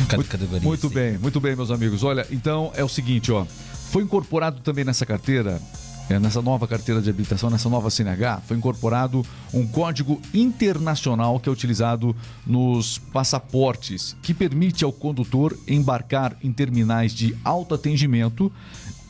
Ca- 0.09 0.24
categoria 0.24 0.62
Muito 0.62 0.88
C. 0.89 0.93
bem, 0.93 1.17
muito 1.17 1.39
bem, 1.39 1.55
meus 1.55 1.71
amigos. 1.71 2.03
Olha, 2.03 2.25
então 2.31 2.71
é 2.75 2.83
o 2.83 2.89
seguinte, 2.89 3.31
ó. 3.31 3.45
Foi 3.91 4.03
incorporado 4.03 4.59
também 4.62 4.83
nessa 4.83 5.05
carteira, 5.05 5.62
é, 6.09 6.19
nessa 6.19 6.41
nova 6.41 6.67
carteira 6.67 7.01
de 7.01 7.09
habilitação, 7.09 7.50
nessa 7.50 7.69
nova 7.69 7.89
CNH, 7.89 8.41
foi 8.47 8.57
incorporado 8.57 9.25
um 9.53 9.65
código 9.65 10.19
internacional 10.33 11.39
que 11.39 11.47
é 11.47 11.51
utilizado 11.51 12.15
nos 12.45 12.97
passaportes, 13.13 14.15
que 14.21 14.33
permite 14.33 14.83
ao 14.83 14.91
condutor 14.91 15.57
embarcar 15.67 16.35
em 16.43 16.51
terminais 16.51 17.13
de 17.13 17.35
autoatendimento 17.43 18.51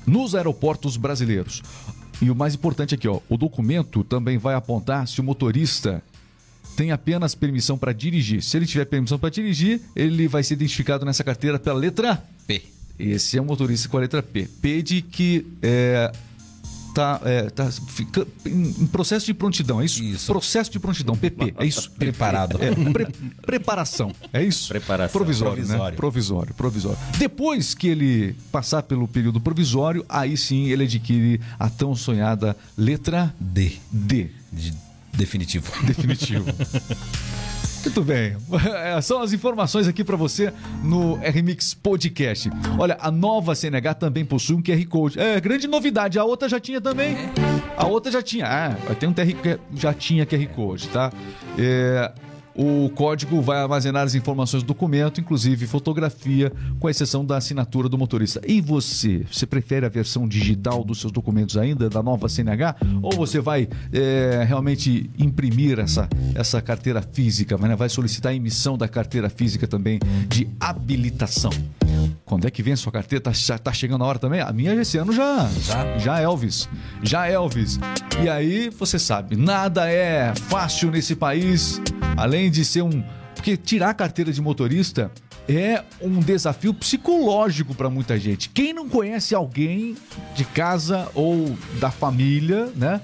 nos 0.06 0.36
aeroportos 0.36 0.98
brasileiros. 0.98 1.62
E 2.22 2.32
o 2.32 2.36
mais 2.36 2.56
importante 2.56 2.96
aqui, 2.96 3.08
ó, 3.08 3.20
o 3.30 3.38
documento 3.38 4.04
também 4.04 4.38
vai 4.38 4.56
apontar 4.56 5.08
se 5.08 5.20
o 5.20 5.24
motorista 5.24 6.02
tem 6.76 6.92
apenas 6.92 7.36
permissão 7.36 7.78
para 7.78 7.94
dirigir. 7.94 8.42
Se 8.42 8.58
ele 8.58 8.66
tiver 8.66 8.86
permissão 8.86 9.18
para 9.18 9.30
dirigir, 9.30 9.82
ele 9.96 10.28
vai 10.28 10.44
ser 10.44 10.56
identificado 10.56 11.06
nessa 11.06 11.24
carteira 11.24 11.58
pela 11.58 11.78
letra 11.78 12.24
P. 12.46 12.64
Esse 12.98 13.38
é 13.38 13.42
um 13.42 13.46
motorista 13.46 13.90
com 13.90 13.98
a 13.98 14.02
letra 14.02 14.24
P. 14.24 14.48
P 14.62 14.82
de 14.82 15.02
que 15.02 15.46
é, 15.62 16.12
tá, 16.96 17.22
é, 17.26 17.50
tá 17.50 17.70
fica 17.72 18.26
em, 18.46 18.88
processo 18.88 19.26
de 19.26 19.34
prontidão, 19.34 19.82
é 19.82 19.86
isso? 19.86 20.02
Isso. 20.02 20.28
Processo 20.28 20.72
de 20.72 20.80
prontidão, 20.80 21.16
PP, 21.16 21.54
é 21.58 21.66
isso? 21.66 21.92
Preparado. 21.92 22.58
É, 22.64 22.74
pre- 22.92 23.08
preparação, 23.46 24.12
é 24.32 24.42
isso? 24.42 24.70
Preparação. 24.70 25.12
Provisório, 25.20 25.66
né? 25.66 25.76
Provisório. 25.76 25.98
Provisório, 25.98 26.54
provisório. 26.54 26.98
Depois 27.18 27.74
que 27.76 27.88
ele 27.90 28.36
passar 28.52 28.82
pelo 28.84 29.08
período 29.08 29.42
provisório, 29.42 30.06
aí 30.08 30.38
sim 30.38 30.68
ele 30.68 30.84
adquire 30.86 31.42
a 31.60 31.70
tão 31.70 31.94
sonhada 31.94 32.56
letra 32.78 33.36
D. 33.40 33.74
D. 33.92 34.30
De 34.52 34.74
definitivo. 35.14 35.72
Definitivo. 35.86 36.46
Muito 37.86 38.04
bem. 38.04 38.36
É, 38.76 39.00
São 39.02 39.22
as 39.22 39.32
informações 39.32 39.88
aqui 39.88 40.04
para 40.04 40.16
você 40.16 40.52
no 40.84 41.16
RMix 41.16 41.74
Podcast. 41.74 42.50
Olha, 42.78 42.98
a 43.00 43.12
nova 43.12 43.54
CNH 43.56 43.94
também 43.96 44.26
possui 44.26 44.56
um 44.56 44.62
QR 44.62 44.84
Code. 44.88 45.20
É, 45.20 45.40
grande 45.40 45.68
novidade. 45.68 46.18
A 46.18 46.24
outra 46.24 46.50
já 46.50 46.60
tinha 46.60 46.82
também. 46.82 47.16
A 47.78 47.86
outra 47.86 48.12
já 48.12 48.22
tinha. 48.22 48.46
Ah, 48.48 48.76
tem 48.96 49.08
um 49.08 49.14
TR 49.14 49.22
já 49.74 49.94
tinha 49.94 50.26
QR 50.26 50.48
Code, 50.48 50.88
tá? 50.90 51.12
É, 51.58 52.12
o 52.56 52.90
código 52.90 53.42
vai 53.42 53.62
armazenar 53.62 54.04
as 54.04 54.16
informações 54.16 54.64
do 54.64 54.68
documento, 54.68 55.20
inclusive 55.20 55.68
fotografia, 55.68 56.52
com 56.80 56.90
exceção 56.90 57.26
da 57.26 57.38
assinatura 57.38 57.90
do 57.90 57.98
motorista. 57.98 58.42
E 58.48 58.62
você? 58.62 59.26
Você 59.30 59.46
prefere 59.46 59.86
a 59.86 59.90
versão 59.90 60.28
digital 60.28 60.84
dos 60.84 61.02
seus 61.02 61.12
documentos 61.12 61.58
ainda, 61.58 61.90
da 61.90 62.02
nova 62.02 62.30
CNH? 62.30 62.76
Ou 63.02 63.12
você 63.12 63.40
vai 63.40 63.68
é, 63.92 64.46
realmente 64.48 65.10
imprimir 65.20 65.80
essa, 65.80 66.08
essa 66.34 66.62
carteira 66.62 67.02
física? 67.02 67.58
Né? 67.58 67.76
vai 67.76 67.90
solicitar 67.90 68.32
a 68.32 68.36
emissão 68.36 68.78
da 68.78 68.88
carteira 68.88 69.30
física 69.30 69.68
também 69.68 70.00
de 70.30 70.48
habilitação? 70.60 71.52
Quando 72.26 72.48
é 72.48 72.52
que 72.52 72.64
vem 72.64 72.74
a 72.74 72.78
sua 72.78 72.92
carteira? 72.92 73.24
Tá, 73.24 73.32
já 73.32 73.58
tá 73.58 73.72
chegando 73.72 74.04
a 74.04 74.08
hora 74.08 74.20
também? 74.20 74.42
A 74.42 74.52
minha 74.52 74.74
esse 74.76 74.98
ano 74.98 75.12
já. 75.12 75.48
Já? 75.62 75.98
Já, 75.98 76.20
Elvis. 76.20 76.70
Já, 77.04 77.28
Elvis. 77.28 77.80
E 78.24 78.30
aí, 78.30 78.70
você 78.70 78.98
sabe, 78.98 79.36
nada 79.36 79.90
é 79.90 80.34
fácil 80.36 80.92
nesse 80.92 81.16
país, 81.16 81.82
além 82.18 82.50
de 82.50 82.64
ser 82.66 82.82
um. 82.82 83.04
Porque 83.36 83.58
tirar 83.58 83.90
a 83.90 83.94
carteira 83.94 84.32
de 84.32 84.42
motorista 84.42 85.12
é 85.48 85.84
um 86.02 86.20
desafio 86.20 86.74
psicológico 86.74 87.76
para 87.76 87.90
muita 87.90 88.18
gente. 88.18 88.50
Quem 88.50 88.74
não 88.74 88.90
conhece 88.90 89.36
alguém 89.36 89.96
de 90.34 90.44
casa 90.46 91.08
ou 91.14 91.56
da 91.80 91.92
família, 91.92 92.72
né? 92.76 93.02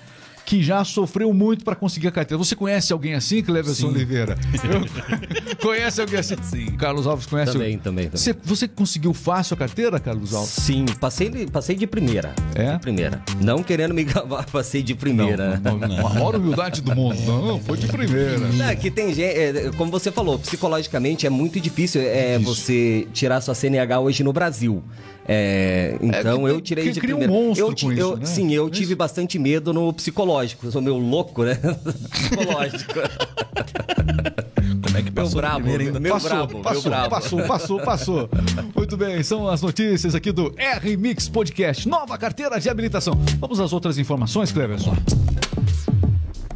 Que 0.51 0.61
já 0.61 0.83
sofreu 0.83 1.33
muito 1.33 1.63
para 1.63 1.77
conseguir 1.77 2.09
a 2.09 2.11
carteira. 2.11 2.37
Você 2.37 2.57
conhece 2.57 2.91
alguém 2.91 3.13
assim, 3.13 3.41
Cleverson. 3.41 3.87
Oliveira? 3.87 4.35
Eu- 4.69 5.55
conhece 5.65 6.01
alguém 6.01 6.19
assim? 6.19 6.35
Sim. 6.43 6.65
Carlos 6.75 7.07
Alves 7.07 7.25
conhece 7.25 7.53
Também, 7.53 7.67
alguém? 7.67 7.79
também, 7.79 8.05
também. 8.07 8.19
Você, 8.19 8.35
você 8.43 8.67
conseguiu 8.67 9.13
fácil 9.13 9.53
a 9.53 9.57
carteira, 9.57 9.97
Carlos 9.97 10.33
Alves? 10.33 10.49
Sim, 10.51 10.83
passei, 10.99 11.47
passei 11.47 11.77
de 11.77 11.87
primeira. 11.87 12.35
É? 12.53 12.73
De 12.73 12.79
primeira. 12.79 13.23
Não 13.39 13.63
querendo 13.63 13.93
me 13.93 14.03
gabar, 14.03 14.45
passei 14.51 14.83
de 14.83 14.93
primeira. 14.93 15.57
Não, 15.63 15.77
não, 15.77 15.87
não. 15.87 16.07
A 16.07 16.13
maior 16.15 16.35
humildade 16.35 16.81
do 16.81 16.93
mundo. 16.93 17.15
Não, 17.21 17.57
foi 17.61 17.77
de 17.77 17.87
primeira. 17.87 18.37
É, 18.69 18.75
que 18.75 18.91
tem 18.91 19.13
gente, 19.13 19.23
é, 19.23 19.71
como 19.77 19.89
você 19.89 20.11
falou, 20.11 20.37
psicologicamente 20.37 21.25
é 21.25 21.29
muito 21.29 21.61
difícil 21.61 22.01
é, 22.01 22.37
você 22.37 23.07
tirar 23.13 23.39
sua 23.39 23.55
CNH 23.55 24.01
hoje 24.01 24.21
no 24.21 24.33
Brasil. 24.33 24.83
É, 25.27 25.97
então 26.01 26.39
que- 26.43 26.49
eu 26.49 26.61
tirei 26.61 26.83
que 26.85 26.91
de 26.91 26.99
cria 26.99 27.15
um 27.15 27.19
primeira. 27.19 27.41
monstro 27.45 27.67
eu, 27.67 27.75
com 27.75 27.91
isso, 27.91 28.01
eu- 28.01 28.17
né? 28.17 28.25
Sim, 28.25 28.51
eu 28.53 28.67
Isso. 28.67 28.79
tive 28.81 28.95
bastante 28.95 29.37
medo 29.39 29.71
no 29.71 29.93
psicológico. 29.93 30.65
Eu 30.65 30.71
sou 30.71 30.81
meio 30.81 30.97
louco, 30.97 31.43
né? 31.43 31.55
Psicológico. 32.11 32.93
Como 34.83 34.97
é 34.97 35.01
que 35.03 35.11
Meu 35.11 35.23
passou 35.23 35.39
brabo, 35.41 35.55
primeiro 35.59 35.83
ainda? 35.85 35.99
meu 35.99 36.13
passou, 36.13 36.29
brabo, 36.29 36.53
meu 36.53 36.61
passou, 36.63 36.81
brabo. 36.91 37.09
passou, 37.09 37.41
passou, 37.43 37.79
passou. 37.79 38.29
Muito 38.75 38.97
bem, 38.97 39.21
são 39.23 39.47
as 39.47 39.61
notícias 39.61 40.15
aqui 40.15 40.31
do 40.31 40.53
R-Mix 40.57 41.29
Podcast. 41.29 41.87
Nova 41.87 42.17
carteira 42.17 42.59
de 42.59 42.69
habilitação. 42.69 43.13
Vamos 43.39 43.59
às 43.59 43.71
outras 43.71 43.97
informações, 43.97 44.51
Cleverson? 44.51 44.95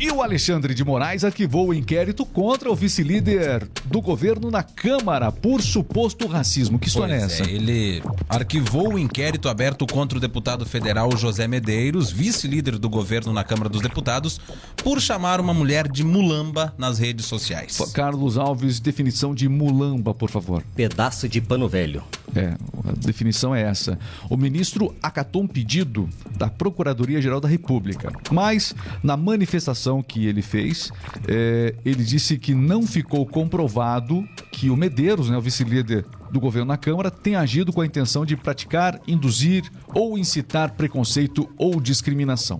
E 0.05 0.11
o 0.11 0.21
Alexandre 0.21 0.75
de 0.75 0.83
Moraes 0.85 1.23
arquivou 1.23 1.69
o 1.69 1.73
inquérito 1.73 2.27
contra 2.27 2.71
o 2.71 2.75
vice-líder 2.75 3.67
do 3.85 3.99
governo 3.99 4.51
na 4.51 4.61
Câmara 4.61 5.31
por 5.31 5.63
suposto 5.63 6.27
racismo. 6.27 6.77
Que 6.77 6.87
história 6.89 7.15
é 7.15 7.19
Pois 7.21 7.31
essa? 7.41 7.49
é, 7.49 7.51
ele 7.51 8.03
arquivou 8.29 8.93
o 8.93 8.99
inquérito 8.99 9.49
aberto 9.49 9.87
contra 9.87 10.19
o 10.19 10.21
deputado 10.21 10.63
federal 10.63 11.09
José 11.17 11.47
Medeiros, 11.47 12.11
vice-líder 12.11 12.77
do 12.77 12.87
governo 12.87 13.33
na 13.33 13.43
Câmara 13.43 13.67
dos 13.67 13.81
Deputados, 13.81 14.39
por 14.83 15.01
chamar 15.01 15.41
uma 15.41 15.55
mulher 15.55 15.87
de 15.91 16.03
mulamba 16.03 16.71
nas 16.77 16.99
redes 16.99 17.25
sociais. 17.25 17.75
Carlos 17.91 18.37
Alves, 18.37 18.79
definição 18.79 19.33
de 19.33 19.49
mulamba, 19.49 20.13
por 20.13 20.29
favor. 20.29 20.63
Pedaço 20.75 21.27
de 21.27 21.41
pano 21.41 21.67
velho. 21.67 22.03
É, 22.35 22.53
a 22.87 22.91
definição 22.91 23.55
é 23.55 23.61
essa. 23.63 23.97
O 24.29 24.35
ministro 24.37 24.93
acatou 25.01 25.41
um 25.41 25.47
pedido 25.47 26.07
da 26.37 26.47
Procuradoria-Geral 26.49 27.39
da 27.39 27.47
República, 27.47 28.11
mas 28.29 28.75
na 29.01 29.15
manifestação 29.15 29.94
que 30.03 30.25
ele 30.25 30.41
fez, 30.41 30.91
é, 31.27 31.75
ele 31.85 32.03
disse 32.03 32.37
que 32.37 32.53
não 32.53 32.85
ficou 32.85 33.25
comprovado 33.25 34.27
que 34.51 34.69
o 34.69 34.75
Medeiros, 34.75 35.29
né, 35.29 35.37
o 35.37 35.41
vice-líder 35.41 36.05
do 36.31 36.39
governo 36.39 36.67
na 36.67 36.77
Câmara, 36.77 37.09
tem 37.09 37.35
agido 37.35 37.71
com 37.71 37.81
a 37.81 37.85
intenção 37.85 38.25
de 38.25 38.35
praticar, 38.35 38.99
induzir 39.07 39.63
ou 39.93 40.17
incitar 40.17 40.71
preconceito 40.73 41.49
ou 41.57 41.79
discriminação. 41.79 42.59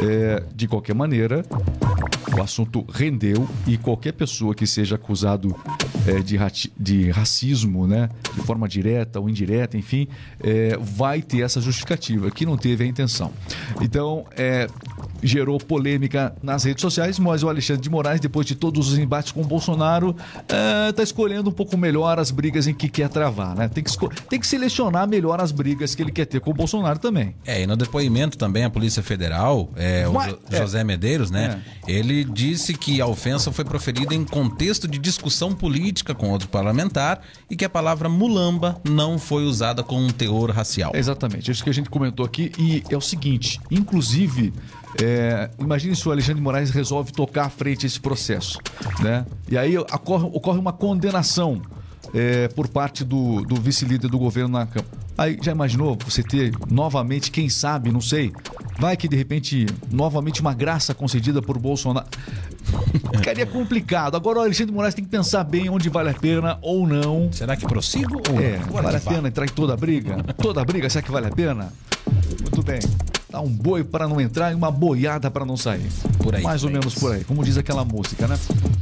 É, 0.00 0.44
de 0.54 0.68
qualquer 0.68 0.94
maneira, 0.94 1.44
o 2.36 2.42
assunto 2.42 2.84
rendeu 2.92 3.48
e 3.66 3.76
qualquer 3.76 4.12
pessoa 4.12 4.54
que 4.54 4.66
seja 4.66 4.94
acusado 4.96 5.54
é, 6.06 6.20
de, 6.20 6.38
de 6.78 7.10
racismo, 7.10 7.86
né, 7.86 8.08
de 8.34 8.40
forma 8.42 8.68
direta 8.68 9.20
ou 9.20 9.28
indireta, 9.28 9.76
enfim, 9.76 10.08
é, 10.40 10.76
vai 10.80 11.22
ter 11.22 11.42
essa 11.42 11.60
justificativa, 11.60 12.30
que 12.30 12.44
não 12.46 12.56
teve 12.56 12.84
a 12.84 12.86
intenção. 12.86 13.32
Então, 13.80 14.24
é, 14.36 14.68
gerou 15.22 15.58
polêmica 15.58 16.34
nas 16.42 16.64
redes 16.64 16.80
sociais, 16.82 17.18
mas 17.18 17.42
o 17.42 17.48
Alexandre 17.48 17.82
de 17.82 17.90
Moraes, 17.90 18.20
depois 18.20 18.46
de 18.46 18.54
todos 18.54 18.92
os 18.92 18.98
embates 18.98 19.32
com 19.32 19.40
o 19.40 19.44
Bolsonaro, 19.44 20.14
está 20.88 21.02
escolhendo 21.02 21.50
um 21.50 21.52
pouco 21.52 21.76
melhor 21.76 22.18
as 22.18 22.30
brigas 22.30 22.66
em 22.66 22.74
que 22.74 22.88
quer 22.88 23.08
travar, 23.08 23.56
né? 23.56 23.68
Tem 23.68 23.82
que, 23.82 23.90
tem 24.28 24.38
que 24.38 24.46
selecionar 24.46 25.08
melhor 25.08 25.40
as 25.40 25.50
brigas 25.50 25.94
que 25.94 26.02
ele 26.02 26.12
quer 26.12 26.24
ter 26.26 26.40
com 26.40 26.50
o 26.50 26.54
Bolsonaro 26.54 26.98
também. 26.98 27.34
É, 27.44 27.62
e 27.62 27.66
no 27.66 27.76
depoimento 27.76 28.38
também 28.38 28.64
a 28.64 28.70
Polícia 28.70 29.02
Federal, 29.02 29.70
é, 29.76 30.06
o 30.06 30.12
Mas- 30.12 30.30
Jo- 30.30 30.38
é. 30.52 30.56
José 30.58 30.84
Medeiros, 30.84 31.30
né? 31.30 31.62
Ele 31.86 32.17
disse 32.24 32.74
que 32.74 33.00
a 33.00 33.06
ofensa 33.06 33.52
foi 33.52 33.64
proferida 33.64 34.14
em 34.14 34.24
contexto 34.24 34.86
de 34.88 34.98
discussão 34.98 35.52
política 35.52 36.14
com 36.14 36.30
outro 36.30 36.48
parlamentar 36.48 37.20
e 37.50 37.56
que 37.56 37.64
a 37.64 37.68
palavra 37.68 38.08
mulamba 38.08 38.80
não 38.84 39.18
foi 39.18 39.44
usada 39.44 39.82
com 39.82 40.00
um 40.00 40.10
teor 40.10 40.50
racial. 40.50 40.92
Exatamente, 40.94 41.50
isso 41.50 41.62
que 41.62 41.70
a 41.70 41.74
gente 41.74 41.90
comentou 41.90 42.24
aqui. 42.24 42.52
E 42.58 42.82
é 42.90 42.96
o 42.96 43.00
seguinte: 43.00 43.60
inclusive, 43.70 44.52
é, 45.02 45.50
imagine 45.58 45.94
se 45.94 46.08
o 46.08 46.12
Alexandre 46.12 46.42
Moraes 46.42 46.70
resolve 46.70 47.12
tocar 47.12 47.46
à 47.46 47.50
frente 47.50 47.86
esse 47.86 48.00
processo. 48.00 48.58
Né? 49.00 49.26
E 49.48 49.56
aí 49.56 49.76
ocorre, 49.76 50.24
ocorre 50.24 50.58
uma 50.58 50.72
condenação 50.72 51.60
é, 52.14 52.48
por 52.48 52.68
parte 52.68 53.04
do, 53.04 53.42
do 53.42 53.56
vice-líder 53.56 54.08
do 54.08 54.18
governo 54.18 54.58
na 54.58 54.66
Câmara. 54.66 55.07
Aí 55.18 55.36
já 55.42 55.50
imaginou 55.50 55.98
você 56.04 56.22
ter 56.22 56.54
novamente, 56.70 57.32
quem 57.32 57.48
sabe, 57.48 57.90
não 57.90 58.00
sei, 58.00 58.32
vai 58.78 58.96
que 58.96 59.08
de 59.08 59.16
repente, 59.16 59.66
novamente 59.90 60.40
uma 60.40 60.54
graça 60.54 60.94
concedida 60.94 61.42
por 61.42 61.58
Bolsonaro. 61.58 62.06
Ficaria 63.16 63.44
complicado. 63.44 64.16
Agora 64.16 64.38
o 64.38 64.42
Alexandre 64.42 64.72
Moraes 64.72 64.94
tem 64.94 65.04
que 65.04 65.10
pensar 65.10 65.42
bem 65.42 65.68
onde 65.68 65.88
vale 65.88 66.10
a 66.10 66.14
pena 66.14 66.58
ou 66.62 66.86
não. 66.86 67.32
Será 67.32 67.56
que 67.56 67.66
prossigo 67.66 68.22
ou 68.30 68.40
É, 68.40 68.58
vale 68.58 68.96
a 68.96 69.00
pena 69.00 69.26
entrar 69.26 69.44
em 69.44 69.48
toda 69.48 69.74
a 69.74 69.76
briga? 69.76 70.22
Toda 70.40 70.62
a 70.62 70.64
briga, 70.64 70.88
será 70.88 71.02
que 71.02 71.10
vale 71.10 71.26
a 71.26 71.30
pena? 71.30 71.72
Muito 72.40 72.62
bem. 72.62 72.78
Dá 73.28 73.40
um 73.40 73.48
boi 73.48 73.82
para 73.82 74.06
não 74.06 74.20
entrar 74.20 74.52
e 74.52 74.54
uma 74.54 74.70
boiada 74.70 75.30
para 75.30 75.44
não 75.44 75.56
sair. 75.56 75.90
Por 76.18 76.34
aí, 76.34 76.42
Mais 76.42 76.62
ou 76.62 76.70
menos 76.70 76.94
por 76.94 77.12
aí, 77.12 77.24
como 77.24 77.44
diz 77.44 77.58
aquela 77.58 77.84
música, 77.84 78.26
né? 78.28 78.38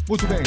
Muito 0.09 0.26
bem. 0.26 0.43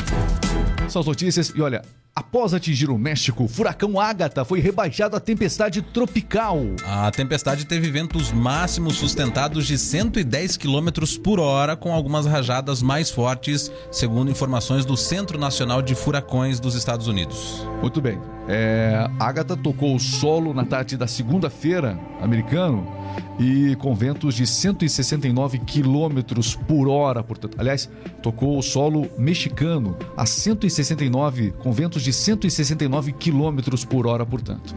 São 0.88 1.00
as 1.02 1.06
notícias. 1.06 1.52
E 1.56 1.62
olha, 1.62 1.82
após 2.20 2.54
atingir 2.54 2.90
o 2.90 2.98
México, 2.98 3.46
o 3.46 3.48
furacão 3.48 3.98
Ágata 3.98 4.44
foi 4.44 4.60
rebaixado 4.60 5.16
a 5.16 5.22
tempestade 5.22 5.82
tropical. 5.82 6.60
A 6.86 7.10
tempestade 7.12 7.66
teve 7.66 7.90
ventos 7.90 8.32
máximos 8.32 8.98
sustentados 8.98 9.66
de 9.66 9.78
110 9.78 10.58
km 10.58 10.90
por 11.24 11.40
hora, 11.40 11.78
com 11.78 11.94
algumas 11.94 12.26
rajadas 12.26 12.82
mais 12.82 13.10
fortes, 13.10 13.72
segundo 13.90 14.30
informações 14.30 14.86
do 14.86 14.98
Centro 14.98 15.40
Nacional 15.40 15.82
de 15.82 15.96
Furacões 15.96 16.60
dos 16.60 16.76
Estados 16.76 17.08
Unidos. 17.08 17.66
Muito 17.82 18.02
bem. 18.02 18.39
É, 18.52 19.08
Agatha 19.20 19.56
tocou 19.56 19.96
o 19.96 20.00
solo 20.00 20.56
na 20.56 20.66
tarde 20.66 20.98
da 20.98 21.06
segunda-feira, 21.06 22.00
americano, 22.20 22.92
e 23.40 23.76
com 23.76 23.94
ventos 23.94 24.34
de 24.34 24.48
169 24.48 25.60
quilômetros 25.60 26.56
por 26.56 26.88
hora, 26.88 27.24
portanto. 27.24 27.58
Aliás, 27.60 27.88
tocou 28.24 28.58
o 28.58 28.64
solo 28.64 29.08
mexicano 29.20 29.96
a 30.18 30.26
169, 30.26 31.52
com 31.60 31.72
ventos 31.72 32.02
de 32.02 32.12
169 32.12 33.12
quilômetros 33.12 33.86
por 33.86 34.08
hora, 34.08 34.26
portanto. 34.26 34.76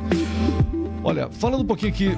Olha, 1.03 1.31
falando 1.31 1.63
um 1.63 1.67
pouquinho 1.67 1.91
aqui 1.91 2.11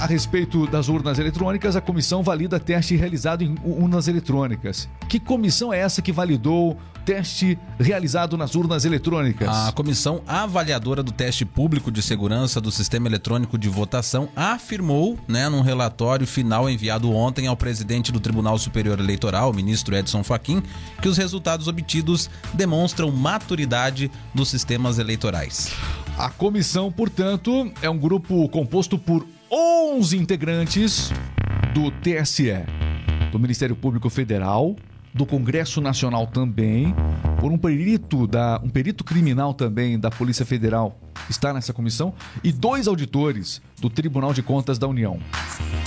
a 0.00 0.06
respeito 0.06 0.66
das 0.68 0.88
urnas 0.88 1.18
eletrônicas, 1.18 1.74
a 1.74 1.80
comissão 1.80 2.22
valida 2.22 2.60
teste 2.60 2.94
realizado 2.94 3.42
em 3.42 3.56
urnas 3.64 4.06
eletrônicas. 4.06 4.88
Que 5.08 5.18
comissão 5.18 5.72
é 5.72 5.80
essa 5.80 6.00
que 6.00 6.12
validou 6.12 6.78
teste 7.10 7.58
realizado 7.76 8.36
nas 8.36 8.54
urnas 8.54 8.84
eletrônicas? 8.84 9.48
A 9.48 9.72
comissão 9.72 10.22
avaliadora 10.28 11.02
do 11.02 11.10
teste 11.10 11.44
público 11.44 11.90
de 11.90 12.00
segurança 12.00 12.60
do 12.60 12.70
sistema 12.70 13.08
eletrônico 13.08 13.58
de 13.58 13.68
votação 13.68 14.28
afirmou, 14.36 15.18
né, 15.26 15.48
num 15.48 15.60
relatório 15.60 16.24
final 16.24 16.70
enviado 16.70 17.10
ontem 17.10 17.48
ao 17.48 17.56
presidente 17.56 18.12
do 18.12 18.20
Tribunal 18.20 18.56
Superior 18.60 19.00
Eleitoral, 19.00 19.50
o 19.50 19.52
ministro 19.52 19.96
Edson 19.96 20.22
Fachin, 20.22 20.62
que 21.02 21.08
os 21.08 21.18
resultados 21.18 21.66
obtidos 21.66 22.30
demonstram 22.54 23.10
maturidade 23.10 24.08
dos 24.32 24.48
sistemas 24.48 25.00
eleitorais. 25.00 25.72
A 26.16 26.30
comissão, 26.30 26.92
portanto, 26.92 27.72
é 27.82 27.90
um 27.90 27.98
grupo 27.98 28.48
composto 28.50 28.96
por 28.96 29.26
11 29.50 30.16
integrantes 30.16 31.10
do 31.74 31.90
TSE, 31.90 32.64
do 33.32 33.38
Ministério 33.40 33.74
Público 33.74 34.08
Federal, 34.08 34.76
do 35.12 35.26
Congresso 35.26 35.80
Nacional 35.80 36.26
também, 36.26 36.94
por 37.40 37.50
um 37.50 37.58
perito 37.58 38.26
da 38.26 38.60
um 38.62 38.68
perito 38.68 39.02
criminal 39.04 39.52
também 39.54 39.98
da 39.98 40.10
Polícia 40.10 40.46
Federal 40.46 40.98
está 41.28 41.52
nessa 41.52 41.72
comissão 41.72 42.14
e 42.42 42.52
dois 42.52 42.88
auditores 42.88 43.60
do 43.80 43.90
Tribunal 43.90 44.32
de 44.32 44.42
Contas 44.42 44.78
da 44.78 44.86
União. 44.86 45.18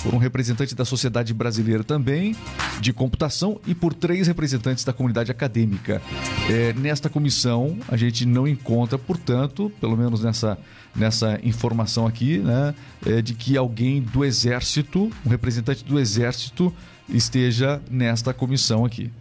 Por 0.02 0.14
um 0.14 0.18
representante 0.18 0.76
da 0.76 0.84
sociedade 0.84 1.34
brasileira 1.34 1.84
também, 1.84 2.36
de 2.82 2.92
computação, 2.92 3.60
e 3.66 3.74
por 3.74 3.94
três 3.94 4.28
representantes 4.28 4.84
da 4.84 4.92
comunidade 4.92 5.32
acadêmica. 5.32 6.02
É, 6.50 6.74
nesta 6.74 7.10
comissão, 7.10 7.78
a 7.88 7.96
gente 7.96 8.26
não 8.26 8.48
encontra, 8.48 8.98
portanto, 8.98 9.72
pelo 9.80 9.96
menos 9.96 10.24
nessa, 10.24 10.58
nessa 10.96 11.40
informação 11.44 12.06
aqui, 12.06 12.40
né, 12.40 12.76
é, 13.06 13.22
de 13.22 13.34
que 13.34 13.56
alguém 13.56 14.02
do 14.02 14.26
Exército, 14.26 15.10
um 15.26 15.30
representante 15.30 15.86
do 15.86 16.00
Exército, 16.00 16.74
esteja 17.10 17.82
nesta 17.90 18.34
comissão 18.34 18.86
aqui. 18.86 19.12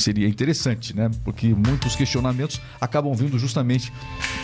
Seria 0.00 0.26
interessante, 0.26 0.96
né? 0.96 1.10
Porque 1.22 1.48
muitos 1.48 1.94
questionamentos 1.94 2.58
acabam 2.80 3.14
vindo 3.14 3.38
justamente 3.38 3.92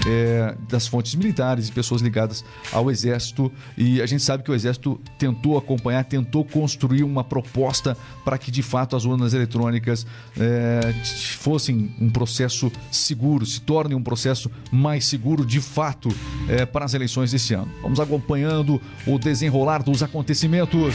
é, 0.07 0.55
das 0.69 0.87
fontes 0.87 1.15
militares 1.15 1.69
e 1.69 1.73
pessoas 1.73 2.03
ligadas 2.03 2.45
ao 2.71 2.91
Exército. 2.91 3.51
E 3.75 4.03
a 4.03 4.07
gente 4.07 4.23
sabe 4.23 4.43
que 4.43 4.51
o 4.51 4.55
Exército 4.55 5.01
tentou 5.19 5.57
acompanhar, 5.57 6.05
tentou 6.05 6.45
construir 6.45 7.03
uma 7.05 7.25
proposta 7.25 7.97
para 8.23 8.37
que 8.37 8.51
de 8.51 8.63
fato 8.63 8.97
as 8.97 9.07
urnas 9.07 9.33
eletrônicas 9.33 10.07
é, 10.39 10.93
fossem 11.39 11.91
um 11.99 12.11
processo 12.11 12.71
seguro, 12.93 13.47
se 13.47 13.63
tornem 13.63 13.97
um 13.97 14.03
processo 14.03 14.51
mais 14.71 15.07
seguro 15.07 15.47
de 15.47 15.63
fato 15.63 16.11
é, 16.51 16.67
para 16.67 16.85
as 16.85 16.93
eleições 16.93 17.33
deste 17.33 17.55
ano. 17.55 17.73
Vamos 17.81 17.99
acompanhando 17.99 18.79
o 19.07 19.19
desenrolar 19.19 19.83
dos 19.83 20.03
acontecimentos. 20.03 20.95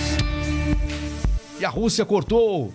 E 1.61 1.65
a 1.65 1.69
Rússia 1.69 2.03
cortou 2.03 2.73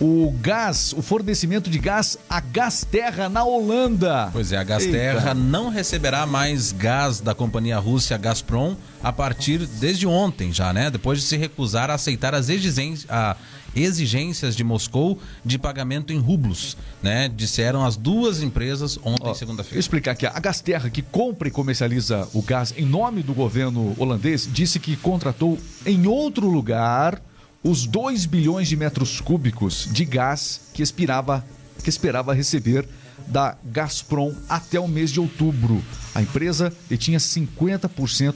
o 0.00 0.34
gás, 0.40 0.92
o 0.92 1.00
fornecimento 1.00 1.70
de 1.70 1.78
gás 1.78 2.18
a 2.28 2.40
Gasterra 2.40 3.28
na 3.28 3.44
Holanda. 3.44 4.28
Pois 4.32 4.50
é, 4.50 4.56
a 4.56 4.62
Eita. 4.62 4.74
Gasterra 4.74 5.34
não 5.34 5.68
receberá 5.68 6.26
mais 6.26 6.72
gás 6.72 7.20
da 7.20 7.32
companhia 7.32 7.78
russa 7.78 8.18
Gazprom 8.18 8.74
a 9.00 9.12
partir 9.12 9.64
desde 9.78 10.04
ontem 10.04 10.52
já, 10.52 10.72
né? 10.72 10.90
Depois 10.90 11.20
de 11.20 11.24
se 11.26 11.36
recusar 11.36 11.90
a 11.90 11.94
aceitar 11.94 12.34
as 12.34 12.48
exigências, 12.48 13.08
a 13.08 13.36
exigências 13.72 14.56
de 14.56 14.64
Moscou 14.64 15.20
de 15.44 15.56
pagamento 15.56 16.12
em 16.12 16.18
rublos, 16.18 16.76
né? 17.00 17.28
Disseram 17.28 17.84
as 17.84 17.96
duas 17.96 18.42
empresas 18.42 18.98
ontem, 19.04 19.32
segunda-feira. 19.32 19.78
explicar 19.78 20.10
aqui. 20.10 20.26
A 20.26 20.40
Gasterra, 20.40 20.90
que 20.90 21.02
compra 21.02 21.46
e 21.46 21.52
comercializa 21.52 22.28
o 22.34 22.42
gás 22.42 22.74
em 22.76 22.84
nome 22.84 23.22
do 23.22 23.32
governo 23.32 23.94
holandês, 23.96 24.48
disse 24.52 24.80
que 24.80 24.96
contratou 24.96 25.56
em 25.86 26.08
outro 26.08 26.48
lugar 26.48 27.22
os 27.62 27.86
2 27.86 28.26
bilhões 28.26 28.68
de 28.68 28.76
metros 28.76 29.20
cúbicos 29.20 29.88
de 29.90 30.04
gás 30.04 30.62
que 30.74 30.82
esperava, 30.82 31.44
que 31.82 31.88
esperava 31.88 32.34
receber 32.34 32.88
da 33.28 33.56
Gazprom 33.64 34.34
até 34.48 34.80
o 34.80 34.88
mês 34.88 35.10
de 35.10 35.20
outubro. 35.20 35.82
A 36.14 36.20
empresa 36.20 36.72
detinha 36.88 37.18
50% 37.18 38.34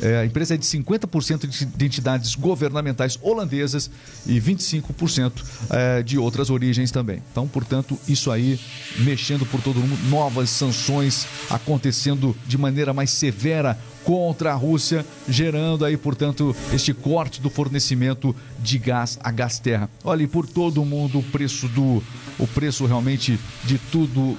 É, 0.00 0.18
a 0.18 0.26
empresa 0.26 0.54
é 0.54 0.56
de 0.56 0.64
50% 0.66 1.46
de 1.46 1.68
de 1.78 1.86
entidades 1.86 2.34
governamentais 2.34 3.18
holandesas 3.22 3.90
e 4.26 4.40
25% 4.40 5.32
é, 5.70 6.02
de 6.02 6.18
outras 6.18 6.50
origens 6.50 6.90
também. 6.90 7.22
Então, 7.30 7.46
portanto, 7.46 7.98
isso 8.08 8.30
aí 8.30 8.58
mexendo 8.98 9.46
por 9.46 9.60
todo 9.60 9.80
mundo, 9.80 9.98
novas 10.08 10.50
sanções 10.50 11.26
acontecendo 11.50 12.36
de 12.46 12.58
maneira 12.58 12.92
mais 12.92 13.10
severa 13.10 13.78
contra 14.04 14.52
a 14.52 14.54
Rússia, 14.54 15.04
gerando 15.28 15.84
aí, 15.84 15.96
portanto, 15.96 16.56
este 16.72 16.94
corte 16.94 17.40
do 17.40 17.50
fornecimento 17.50 18.34
de 18.58 18.78
gás 18.78 19.18
a 19.22 19.30
gás 19.30 19.58
terra. 19.58 19.90
Olha, 20.02 20.22
e 20.22 20.26
por 20.26 20.46
todo 20.46 20.84
mundo 20.84 21.18
o 21.18 21.22
preço 21.22 21.68
do 21.68 22.02
o 22.38 22.46
preço 22.46 22.86
realmente 22.86 23.38
de 23.64 23.78
tudo 23.78 24.38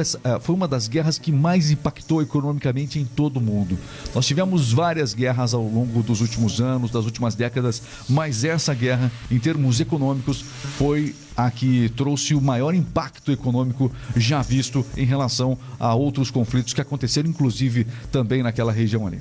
essa, 0.00 0.20
eh, 0.24 0.38
foi 0.40 0.54
uma 0.54 0.66
das 0.66 0.88
guerras 0.88 1.18
que 1.18 1.30
mais 1.30 1.70
impactou 1.70 2.20
economicamente 2.20 2.98
em 2.98 3.04
todo 3.04 3.36
o 3.36 3.40
mundo. 3.40 3.78
Nós 4.14 4.26
tivemos 4.26 4.72
várias 4.72 5.14
guerras 5.14 5.54
ao 5.54 5.62
longo 5.62 6.02
dos 6.02 6.20
últimos 6.20 6.60
anos, 6.60 6.90
das 6.90 7.04
últimas 7.04 7.34
décadas, 7.34 7.80
mas 8.08 8.44
essa 8.44 8.74
guerra, 8.74 9.10
em 9.30 9.38
termos 9.38 9.80
econômicos, 9.80 10.42
foi 10.76 11.14
a 11.36 11.50
que 11.50 11.88
trouxe 11.90 12.34
o 12.34 12.40
maior 12.40 12.74
impacto 12.74 13.30
econômico 13.32 13.90
já 14.16 14.42
visto 14.42 14.84
em 14.96 15.04
relação 15.04 15.56
a 15.78 15.94
outros 15.94 16.30
conflitos 16.30 16.72
que 16.74 16.80
aconteceram, 16.80 17.28
inclusive 17.28 17.86
também 18.12 18.42
naquela 18.42 18.72
região 18.72 19.06
ali. 19.06 19.20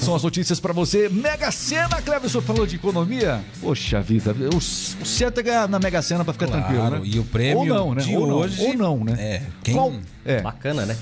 São 0.00 0.14
as 0.14 0.22
notícias 0.22 0.58
para 0.58 0.72
você. 0.72 1.08
Mega 1.10 1.50
Sena, 1.50 2.00
Cleverson 2.00 2.40
falou 2.40 2.66
de 2.66 2.76
economia. 2.76 3.42
Poxa 3.60 4.00
vida, 4.00 4.34
o, 4.54 4.56
o 4.56 4.60
certo 5.06 5.40
é 5.40 5.42
ganhar 5.42 5.68
na 5.68 5.78
Mega 5.78 6.00
Sena 6.00 6.24
para 6.24 6.32
ficar 6.32 6.46
Claro, 6.46 6.62
tranquilo, 6.64 6.90
né? 6.90 7.00
e 7.04 7.18
o 7.18 7.24
prêmio 7.24 7.58
Ou 7.58 7.66
não, 7.66 7.94
né? 7.94 8.02
de 8.02 8.16
Ou 8.16 8.26
não, 8.26 8.34
hoje- 8.36 8.62
Ou 8.62 8.74
não, 8.74 9.04
né? 9.04 9.12
É, 9.18 9.42
quem- 9.62 9.74
Qual- 9.74 9.92
É, 10.24 10.40
Bacana, 10.40 10.86
né? 10.86 10.96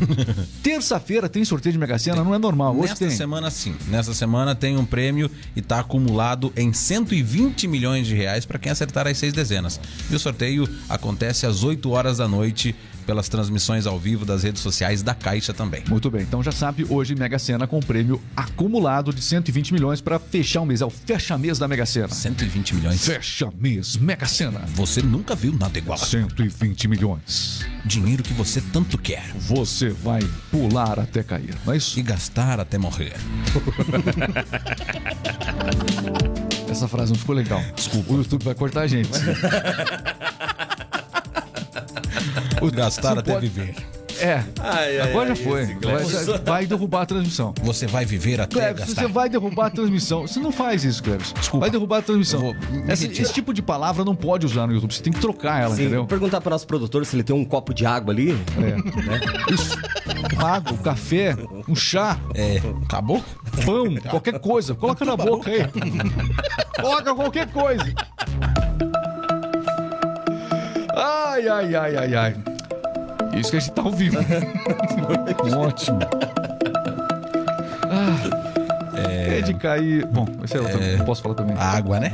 terça-feira 0.62 1.28
tem 1.28 1.44
sorteio 1.44 1.72
de 1.72 1.78
Mega 1.78 1.98
Sena, 1.98 2.22
não 2.22 2.34
é 2.34 2.38
normal. 2.38 2.74
Hoje 2.74 2.90
Nesta 2.90 3.06
tem. 3.06 3.16
semana 3.16 3.50
sim. 3.50 3.74
Nesta 3.88 4.14
semana 4.14 4.54
tem 4.54 4.76
um 4.76 4.84
prêmio 4.84 5.30
e 5.54 5.60
está 5.60 5.80
acumulado 5.80 6.52
em 6.56 6.72
120 6.72 7.66
milhões 7.68 8.06
de 8.06 8.14
reais 8.14 8.44
para 8.44 8.58
quem 8.58 8.70
acertar 8.72 9.06
as 9.06 9.18
seis 9.18 9.32
dezenas. 9.32 9.80
E 10.10 10.14
o 10.14 10.18
sorteio 10.18 10.68
acontece 10.88 11.46
às 11.46 11.62
8 11.64 11.90
horas 11.90 12.18
da 12.18 12.28
noite 12.28 12.74
pelas 13.02 13.28
transmissões 13.28 13.86
ao 13.86 13.98
vivo 13.98 14.24
das 14.24 14.42
redes 14.42 14.62
sociais 14.62 15.02
da 15.02 15.14
Caixa 15.14 15.52
também. 15.52 15.82
Muito 15.88 16.10
bem, 16.10 16.22
então 16.22 16.42
já 16.42 16.52
sabe, 16.52 16.86
hoje 16.88 17.14
Mega 17.14 17.38
Sena 17.38 17.66
com 17.66 17.80
prêmio 17.80 18.20
acumulado 18.36 19.12
de 19.12 19.20
120 19.22 19.72
milhões 19.72 20.00
para 20.00 20.18
fechar 20.18 20.60
o 20.62 20.66
mês. 20.66 20.80
É 20.80 20.86
o 20.86 20.90
fecha-mês 20.90 21.58
da 21.58 21.68
Mega 21.68 21.84
Sena. 21.86 22.08
120 22.08 22.74
milhões. 22.74 23.04
Fecha-mês, 23.04 23.96
Mega 23.96 24.26
Sena. 24.26 24.60
Você 24.74 25.02
nunca 25.02 25.34
viu 25.34 25.52
nada 25.52 25.76
igual. 25.78 25.98
120 25.98 26.88
milhões. 26.88 27.66
Dinheiro 27.84 28.22
que 28.22 28.32
você 28.32 28.60
tanto 28.72 28.96
quer. 28.96 29.24
Você 29.36 29.90
vai 29.90 30.20
pular 30.50 30.98
até 30.98 31.22
cair, 31.22 31.54
não 31.64 31.72
é 31.72 31.76
isso? 31.76 31.98
E 31.98 32.02
gastar 32.02 32.60
até 32.60 32.78
morrer. 32.78 33.14
Essa 36.72 36.88
frase 36.88 37.12
não 37.12 37.18
ficou 37.18 37.34
legal. 37.34 37.62
Desculpa. 37.76 38.12
O 38.14 38.16
YouTube 38.16 38.44
vai 38.44 38.54
cortar 38.54 38.82
a 38.82 38.86
gente. 38.86 39.10
O- 42.66 42.70
Gastar 42.70 43.14
você 43.14 43.18
até 43.20 43.32
pode- 43.34 43.48
viver. 43.48 43.74
É, 44.20 44.44
Ai, 44.60 45.00
ai, 45.00 45.10
agora 45.10 45.30
ai, 45.30 45.34
já 45.36 45.42
foi. 45.42 45.66
Vai, 46.44 46.66
derrubar 46.66 47.00
a 47.02 47.06
transmissão. 47.06 47.54
Você 47.62 47.86
vai 47.86 48.04
viver 48.04 48.40
até 48.42 48.54
Cleves, 48.60 48.80
gastar. 48.84 49.02
você 49.02 49.08
vai 49.08 49.28
derrubar 49.28 49.66
a 49.66 49.70
transmissão. 49.70 50.22
Você 50.28 50.38
não 50.38 50.52
faz 50.52 50.84
isso, 50.84 51.02
Cleves. 51.02 51.32
Desculpa. 51.32 51.64
Vai 51.64 51.70
derrubar 51.70 51.98
a 51.98 52.02
transmissão. 52.02 52.40
Vou 52.40 52.54
Esse, 52.88 53.06
esse 53.06 53.32
tipo 53.32 53.54
de 53.54 53.62
palavra 53.62 54.04
não 54.04 54.14
pode 54.14 54.44
usar 54.46 54.66
no 54.66 54.74
YouTube. 54.74 54.92
Você 54.94 55.02
tem 55.02 55.12
que 55.12 55.18
trocar 55.18 55.62
ela, 55.62 55.74
Sim, 55.74 55.82
entendeu? 55.82 56.00
vou 56.00 56.06
perguntar 56.08 56.40
para 56.42 56.50
nosso 56.50 56.66
produtor 56.66 57.04
se 57.06 57.16
ele 57.16 57.22
tem 57.24 57.34
um 57.34 57.44
copo 57.44 57.72
de 57.72 57.86
água 57.86 58.12
ali. 58.12 58.32
É. 58.32 59.52
Isso. 59.52 59.78
Água, 60.44 60.72
um 60.72 60.76
café, 60.76 61.34
um 61.66 61.74
chá, 61.74 62.16
É, 62.34 62.60
acabou? 62.84 63.24
pão, 63.64 63.96
qualquer 64.10 64.38
coisa. 64.38 64.74
Coloca 64.74 65.04
na 65.06 65.16
boca 65.16 65.50
aí. 65.50 65.66
Coloca 66.80 67.14
qualquer 67.14 67.46
coisa. 67.50 67.92
Ai, 70.94 71.48
ai, 71.48 71.74
ai, 71.74 71.96
ai, 71.96 72.14
ai. 72.14 72.36
Isso 73.34 73.50
que 73.50 73.56
a 73.56 73.60
gente 73.60 73.72
tá 73.72 73.82
ao 73.82 73.90
vivo. 73.90 74.18
Ótimo. 75.58 75.98
Ah, 77.90 78.16
é... 78.96 79.40
de 79.40 79.54
cair. 79.54 80.06
Bom, 80.06 80.26
esse 80.44 80.56
é 80.56 80.60
outro. 80.60 80.80
Não 80.98 81.04
posso 81.04 81.22
falar 81.22 81.34
também. 81.34 81.56
A 81.56 81.64
água, 81.64 82.00
né? 82.00 82.12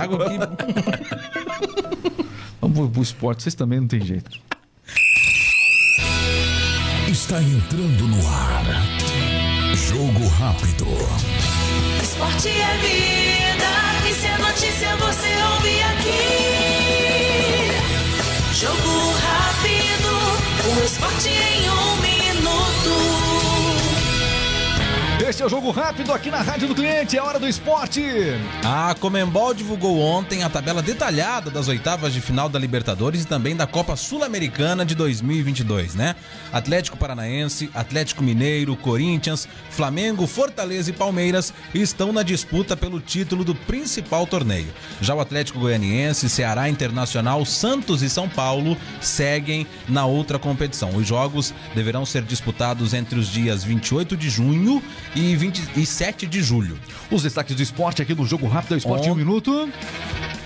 água 0.00 0.28
que. 0.28 0.38
Vamos 2.60 2.78
pro, 2.78 2.88
pro 2.88 3.02
esporte, 3.02 3.42
vocês 3.42 3.54
também 3.54 3.80
não 3.80 3.86
tem 3.86 4.00
jeito. 4.00 4.40
Está 7.08 7.40
entrando 7.40 8.08
no 8.08 8.28
ar. 8.28 8.64
Jogo 9.74 10.26
rápido. 10.28 10.86
Esporte 12.02 12.48
é 12.48 12.78
vida, 12.78 13.66
e 14.08 14.14
se 14.14 14.26
é 14.26 14.38
notícia 14.38 14.96
você 14.96 15.28
ouve 15.54 15.82
aqui. 15.82 16.56
Jogo 18.54 18.95
é 25.46 25.48
jogo 25.48 25.70
rápido 25.70 26.12
aqui 26.12 26.28
na 26.28 26.42
Rádio 26.42 26.66
do 26.66 26.74
Cliente. 26.74 27.16
É 27.16 27.22
hora 27.22 27.38
do 27.38 27.46
esporte. 27.46 28.02
A 28.64 28.94
Comembol 28.98 29.54
divulgou 29.54 30.00
ontem 30.00 30.42
a 30.42 30.50
tabela 30.50 30.82
detalhada 30.82 31.50
das 31.50 31.68
oitavas 31.68 32.12
de 32.12 32.20
final 32.20 32.48
da 32.48 32.58
Libertadores 32.58 33.22
e 33.22 33.26
também 33.26 33.54
da 33.54 33.64
Copa 33.64 33.94
Sul-Americana 33.94 34.84
de 34.84 34.96
2022, 34.96 35.94
né? 35.94 36.16
Atlético 36.52 36.96
Paranaense, 36.96 37.70
Atlético 37.74 38.24
Mineiro, 38.24 38.74
Corinthians, 38.76 39.48
Flamengo, 39.70 40.26
Fortaleza 40.26 40.90
e 40.90 40.92
Palmeiras 40.92 41.54
estão 41.72 42.12
na 42.12 42.24
disputa 42.24 42.76
pelo 42.76 42.98
título 42.98 43.44
do 43.44 43.54
principal 43.54 44.26
torneio. 44.26 44.74
Já 45.00 45.14
o 45.14 45.20
Atlético 45.20 45.60
Goianiense, 45.60 46.28
Ceará 46.28 46.68
Internacional, 46.68 47.44
Santos 47.44 48.02
e 48.02 48.10
São 48.10 48.28
Paulo 48.28 48.76
seguem 49.00 49.64
na 49.88 50.06
outra 50.06 50.40
competição. 50.40 50.96
Os 50.96 51.06
jogos 51.06 51.54
deverão 51.72 52.04
ser 52.04 52.22
disputados 52.22 52.92
entre 52.94 53.16
os 53.16 53.28
dias 53.28 53.62
28 53.62 54.16
de 54.16 54.28
junho 54.28 54.82
e 55.14 55.35
27 55.36 56.26
de 56.26 56.42
julho. 56.42 56.78
Os 57.10 57.22
destaques 57.22 57.54
do 57.54 57.62
esporte 57.62 58.02
aqui 58.02 58.14
no 58.14 58.26
Jogo 58.26 58.46
Rápido 58.46 58.72
é 58.72 58.76
o 58.76 58.78
Esporte 58.78 59.08
em 59.08 59.12
um 59.12 59.14
minuto. 59.14 59.70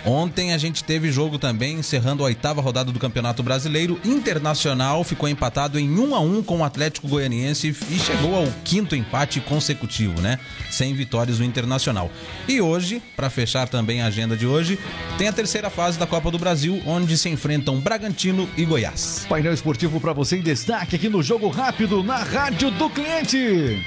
Ontem 0.04 0.54
a 0.54 0.58
gente 0.58 0.82
teve 0.82 1.12
jogo 1.12 1.38
também 1.38 1.78
encerrando 1.78 2.22
a 2.22 2.26
oitava 2.26 2.62
rodada 2.62 2.90
do 2.90 2.98
Campeonato 2.98 3.42
Brasileiro. 3.42 4.00
Internacional 4.04 5.04
ficou 5.04 5.28
empatado 5.28 5.78
em 5.78 5.90
1 5.90 6.14
a 6.14 6.20
1 6.20 6.42
com 6.42 6.58
o 6.58 6.64
Atlético 6.64 7.06
Goianiense 7.06 7.76
e 7.90 7.98
chegou 7.98 8.34
ao 8.34 8.46
quinto 8.64 8.96
empate 8.96 9.40
consecutivo, 9.40 10.20
né? 10.20 10.38
Sem 10.70 10.94
vitórias 10.94 11.38
no 11.38 11.44
Internacional. 11.44 12.10
E 12.48 12.60
hoje, 12.60 13.02
para 13.14 13.28
fechar 13.28 13.68
também 13.68 14.00
a 14.00 14.06
agenda 14.06 14.36
de 14.36 14.46
hoje, 14.46 14.78
tem 15.18 15.28
a 15.28 15.32
terceira 15.32 15.68
fase 15.68 15.98
da 15.98 16.06
Copa 16.06 16.30
do 16.30 16.38
Brasil, 16.38 16.82
onde 16.86 17.16
se 17.18 17.28
enfrentam 17.28 17.78
Bragantino 17.78 18.48
e 18.56 18.64
Goiás. 18.64 19.26
Painel 19.28 19.52
esportivo 19.52 20.00
para 20.00 20.14
você 20.14 20.38
em 20.38 20.42
destaque 20.42 20.96
aqui 20.96 21.08
no 21.08 21.22
Jogo 21.22 21.48
Rápido 21.48 22.02
na 22.02 22.18
Rádio 22.18 22.70
do 22.70 22.88
Cliente. 22.88 23.84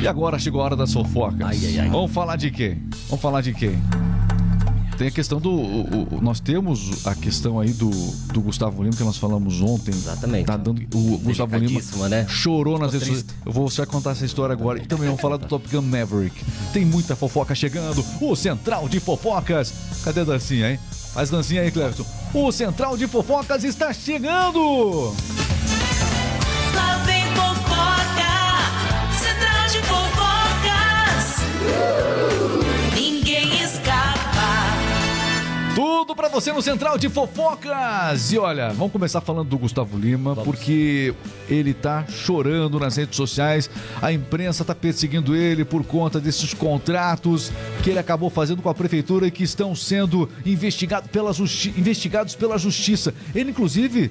E 0.00 0.06
agora 0.06 0.38
chegou 0.38 0.60
a 0.60 0.64
hora 0.64 0.76
das 0.76 0.92
fofocas. 0.92 1.40
Ai, 1.40 1.58
ai, 1.64 1.78
ai. 1.80 1.88
Vamos 1.88 2.12
falar 2.12 2.36
de 2.36 2.50
quem? 2.50 2.82
Vamos 3.08 3.20
falar 3.22 3.40
de 3.40 3.52
quem? 3.52 3.78
Tem 4.96 5.06
a 5.08 5.10
questão 5.12 5.40
do. 5.40 5.50
o- 5.50 6.08
o- 6.16 6.20
nós 6.20 6.40
temos 6.40 7.06
a 7.06 7.14
questão 7.14 7.60
aí 7.60 7.72
do, 7.72 7.88
do 8.32 8.40
Gustavo 8.40 8.82
Lima, 8.82 8.96
que 8.96 9.04
nós 9.04 9.16
falamos 9.16 9.60
ontem. 9.60 9.92
Exatamente. 9.92 10.46
Tá 10.46 10.56
dando, 10.56 10.82
o 10.94 11.18
Gustavo 11.18 11.56
Lima 11.56 11.80
né? 12.08 12.26
chorou 12.28 12.78
nas 12.80 12.92
redes. 12.92 13.24
Eu 13.46 13.52
vou 13.52 13.70
só 13.70 13.86
contar 13.86 14.10
essa 14.12 14.24
história 14.24 14.52
agora. 14.52 14.82
E 14.82 14.86
também 14.86 15.06
vamos 15.06 15.20
falar 15.20 15.36
do 15.36 15.46
Top 15.46 15.68
Gun 15.68 15.82
Maverick. 15.82 16.44
Tem 16.72 16.84
muita 16.84 17.14
fofoca 17.14 17.54
chegando. 17.54 18.04
O 18.20 18.34
Central 18.34 18.88
de 18.88 18.98
Fofocas. 18.98 19.72
Cadê 20.04 20.20
a 20.20 20.24
dancinha, 20.24 20.72
hein? 20.72 20.78
Faz 21.12 21.30
dancinha 21.30 21.62
aí, 21.62 21.70
Cleverson. 21.70 22.04
O 22.34 22.50
Central 22.50 22.96
de 22.96 23.06
Fofocas 23.06 23.62
está 23.64 23.92
chegando! 23.92 25.14
Ninguém 32.94 33.62
escapa. 33.62 34.18
Tudo 35.74 36.14
pra 36.16 36.28
você 36.28 36.52
no 36.52 36.60
Central 36.60 36.98
de 36.98 37.08
Fofocas! 37.08 38.32
E 38.32 38.38
olha, 38.38 38.70
vamos 38.70 38.90
começar 38.92 39.20
falando 39.20 39.48
do 39.48 39.58
Gustavo 39.58 39.96
Lima, 39.96 40.34
porque 40.34 41.14
ele 41.48 41.72
tá 41.72 42.04
chorando 42.08 42.80
nas 42.80 42.96
redes 42.96 43.16
sociais. 43.16 43.70
A 44.02 44.12
imprensa 44.12 44.64
tá 44.64 44.74
perseguindo 44.74 45.36
ele 45.36 45.64
por 45.64 45.84
conta 45.84 46.18
desses 46.20 46.52
contratos 46.52 47.52
que 47.84 47.90
ele 47.90 47.98
acabou 47.98 48.28
fazendo 48.28 48.60
com 48.60 48.68
a 48.68 48.74
prefeitura 48.74 49.26
e 49.28 49.30
que 49.30 49.44
estão 49.44 49.74
sendo 49.76 50.28
investigado 50.44 51.08
pela 51.10 51.32
justi- 51.32 51.72
investigados 51.76 52.34
pela 52.34 52.58
justiça. 52.58 53.14
Ele, 53.34 53.50
inclusive. 53.50 54.10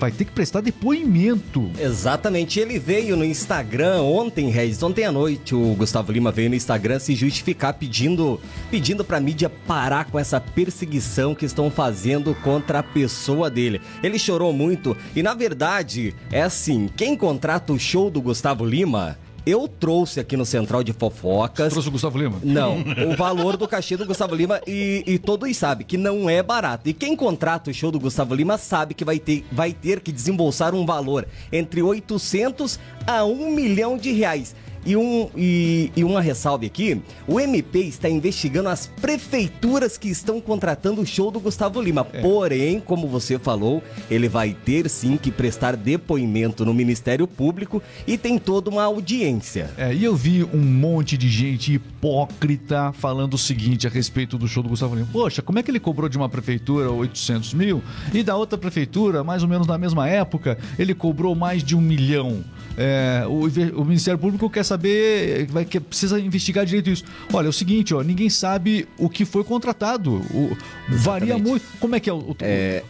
Vai 0.00 0.10
ter 0.10 0.24
que 0.24 0.32
prestar 0.32 0.62
depoimento. 0.62 1.70
Exatamente, 1.78 2.58
ele 2.58 2.78
veio 2.78 3.16
no 3.16 3.24
Instagram 3.24 4.00
ontem, 4.00 4.48
Regis, 4.48 4.82
ontem 4.82 5.04
à 5.04 5.12
noite, 5.12 5.54
o 5.54 5.74
Gustavo 5.74 6.10
Lima 6.10 6.32
veio 6.32 6.48
no 6.48 6.56
Instagram 6.56 6.98
se 6.98 7.14
justificar 7.14 7.74
pedindo, 7.74 8.40
pedindo 8.70 9.04
pra 9.04 9.20
mídia 9.20 9.50
parar 9.50 10.06
com 10.06 10.18
essa 10.18 10.40
perseguição 10.40 11.34
que 11.34 11.44
estão 11.44 11.70
fazendo 11.70 12.34
contra 12.36 12.78
a 12.78 12.82
pessoa 12.82 13.50
dele. 13.50 13.80
Ele 14.02 14.18
chorou 14.18 14.54
muito 14.54 14.96
e 15.14 15.22
na 15.22 15.34
verdade, 15.34 16.14
é 16.32 16.40
assim, 16.40 16.88
quem 16.96 17.14
contrata 17.14 17.72
o 17.72 17.78
show 17.78 18.10
do 18.10 18.22
Gustavo 18.22 18.64
Lima, 18.64 19.18
eu 19.46 19.66
trouxe 19.68 20.20
aqui 20.20 20.36
no 20.36 20.44
Central 20.44 20.82
de 20.82 20.92
Fofocas. 20.92 21.72
Trouxe 21.72 21.88
o 21.88 21.92
Gustavo 21.92 22.18
Lima? 22.18 22.38
Não, 22.42 22.78
o 23.10 23.16
valor 23.16 23.56
do 23.56 23.66
cachê 23.66 23.96
do 23.96 24.06
Gustavo 24.06 24.34
Lima 24.34 24.60
e, 24.66 25.02
e 25.06 25.18
todos 25.18 25.56
sabem 25.56 25.86
que 25.86 25.96
não 25.96 26.28
é 26.28 26.42
barato. 26.42 26.88
E 26.88 26.92
quem 26.92 27.16
contrata 27.16 27.70
o 27.70 27.74
show 27.74 27.90
do 27.90 28.00
Gustavo 28.00 28.34
Lima 28.34 28.58
sabe 28.58 28.94
que 28.94 29.04
vai 29.04 29.18
ter, 29.18 29.44
vai 29.50 29.72
ter 29.72 30.00
que 30.00 30.12
desembolsar 30.12 30.74
um 30.74 30.84
valor 30.84 31.26
entre 31.52 31.82
800 31.82 32.78
a 33.06 33.24
1 33.24 33.50
milhão 33.50 33.96
de 33.96 34.12
reais. 34.12 34.54
E, 34.84 34.96
um, 34.96 35.28
e, 35.36 35.92
e 35.94 36.04
uma 36.04 36.20
ressalve 36.20 36.66
aqui: 36.66 37.00
o 37.26 37.38
MP 37.38 37.80
está 37.80 38.08
investigando 38.08 38.68
as 38.68 38.86
prefeituras 38.86 39.98
que 39.98 40.08
estão 40.08 40.40
contratando 40.40 41.00
o 41.00 41.06
show 41.06 41.30
do 41.30 41.40
Gustavo 41.40 41.80
Lima. 41.80 42.04
Porém, 42.04 42.80
como 42.80 43.08
você 43.08 43.38
falou, 43.38 43.82
ele 44.10 44.28
vai 44.28 44.54
ter 44.64 44.88
sim 44.88 45.16
que 45.16 45.30
prestar 45.30 45.76
depoimento 45.76 46.64
no 46.64 46.72
Ministério 46.72 47.26
Público 47.26 47.82
e 48.06 48.16
tem 48.16 48.38
toda 48.38 48.70
uma 48.70 48.84
audiência. 48.84 49.70
É, 49.76 49.94
e 49.94 50.04
eu 50.04 50.16
vi 50.16 50.44
um 50.44 50.58
monte 50.58 51.16
de 51.16 51.28
gente 51.28 51.74
hipócrita 51.74 52.92
falando 52.92 53.34
o 53.34 53.38
seguinte 53.38 53.86
a 53.86 53.90
respeito 53.90 54.38
do 54.38 54.48
show 54.48 54.62
do 54.62 54.68
Gustavo 54.68 54.94
Lima. 54.94 55.08
Poxa, 55.12 55.42
como 55.42 55.58
é 55.58 55.62
que 55.62 55.70
ele 55.70 55.80
cobrou 55.80 56.08
de 56.08 56.16
uma 56.16 56.28
prefeitura 56.28 56.90
800 56.90 57.54
mil 57.54 57.82
e 58.12 58.22
da 58.22 58.36
outra 58.36 58.58
prefeitura, 58.58 59.22
mais 59.22 59.42
ou 59.42 59.48
menos 59.48 59.66
na 59.66 59.76
mesma 59.76 60.08
época, 60.08 60.58
ele 60.78 60.94
cobrou 60.94 61.34
mais 61.34 61.62
de 61.62 61.76
um 61.76 61.80
milhão? 61.80 62.42
É, 62.76 63.24
o, 63.26 63.80
o 63.80 63.84
Ministério 63.84 64.18
Público 64.18 64.48
quer 64.48 64.64
saber, 64.64 65.46
vai, 65.46 65.64
quer, 65.64 65.80
precisa 65.80 66.18
investigar 66.20 66.64
direito 66.64 66.88
isso. 66.90 67.04
Olha, 67.32 67.46
é 67.46 67.48
o 67.48 67.52
seguinte, 67.52 67.92
ó, 67.94 68.02
ninguém 68.02 68.30
sabe 68.30 68.88
o 68.96 69.08
que 69.08 69.24
foi 69.24 69.44
contratado. 69.44 70.14
O- 70.32 70.56
varia 70.88 71.36
muito. 71.36 71.64
Como 71.78 71.94
é 71.94 72.00
que 72.00 72.08
é 72.08 72.12
o. 72.12 72.18
o- 72.18 72.36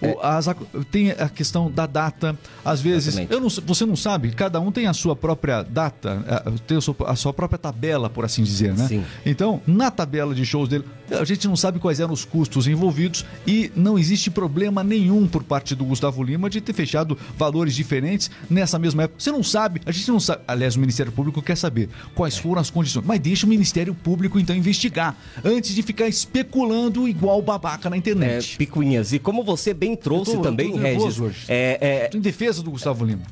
o- 0.07 0.21
as 0.21 0.49
ac- 0.49 0.61
tem 0.90 1.11
a 1.11 1.29
questão 1.29 1.71
da 1.71 1.87
data. 1.87 2.38
Às 2.64 2.81
vezes, 2.81 3.14
não, 3.40 3.49
você 3.66 3.85
não 3.87 3.97
sabe, 3.97 4.31
cada 4.33 4.61
um 4.61 4.71
tem 4.71 4.87
a 4.87 4.93
sua 4.93 5.16
própria 5.16 5.62
data, 5.62 6.23
tem 6.66 6.77
a 6.77 6.81
sua, 6.81 6.95
a 7.07 7.16
sua 7.16 7.33
própria 7.33 7.59
tabela, 7.59 8.09
por 8.11 8.25
assim 8.25 8.43
dizer, 8.43 8.75
né? 8.75 8.87
Sim. 8.87 9.05
Então, 9.25 9.61
na 9.66 9.90
tabela 9.90 10.35
de 10.35 10.45
shows 10.45 10.69
dele, 10.69 10.85
a 11.18 11.25
gente 11.25 11.46
não 11.49 11.57
sabe 11.57 11.79
quais 11.79 12.01
eram 12.01 12.12
os 12.12 12.25
custos 12.25 12.66
envolvidos 12.66 13.25
e 13.46 13.70
não 13.75 13.99
existe 13.99 14.31
problema 14.31 14.83
nenhum 14.85 15.27
por 15.27 15.42
parte 15.42 15.75
do 15.75 15.85
Gustavo 15.85 16.23
Lima 16.23 16.49
de 16.51 16.61
ter 16.61 16.73
fechado 16.73 17.16
valores 17.37 17.75
diferentes 17.75 18.31
nessa 18.49 18.79
mesma 18.79 19.05
época. 19.05 19.20
Você 19.20 19.33
não 19.33 19.42
sabe, 19.42 19.81
a 19.87 19.92
gente 19.92 20.09
não 20.11 20.20
sabe. 20.20 20.42
Aliás, 20.46 20.77
o 20.77 20.81
Ministério 20.81 21.12
Público 21.12 21.42
quer 21.42 21.57
saber 21.57 21.88
quais 22.14 22.37
foram 22.38 22.61
as 22.61 22.70
condições. 22.70 23.05
Mas 23.05 23.20
deixa 23.20 23.46
o 23.46 23.49
Ministério 23.49 23.94
Público 23.94 24.38
então 24.38 24.55
investigar 24.55 25.16
antes 25.44 25.75
de 25.75 25.83
ficar 25.83 26.09
especulando 26.09 27.09
igual 27.09 27.40
babaca 27.42 27.90
na 27.90 27.96
É, 27.96 27.99
internet. 27.99 28.57
picuinhas. 28.57 29.12
E 29.12 29.18
como 29.18 29.42
você 29.44 29.75
bem 29.75 29.96
trouxe 29.96 30.33
tô- 30.37 30.40
também, 30.42 30.77
Regis, 30.77 31.18
hoje. 31.18 31.44
é, 31.49 32.09
Tô 32.11 32.18
em 32.18 32.20
defesa 32.20 32.62
do 32.62 32.70
Gustavo 32.70 33.05
Lima. 33.05 33.23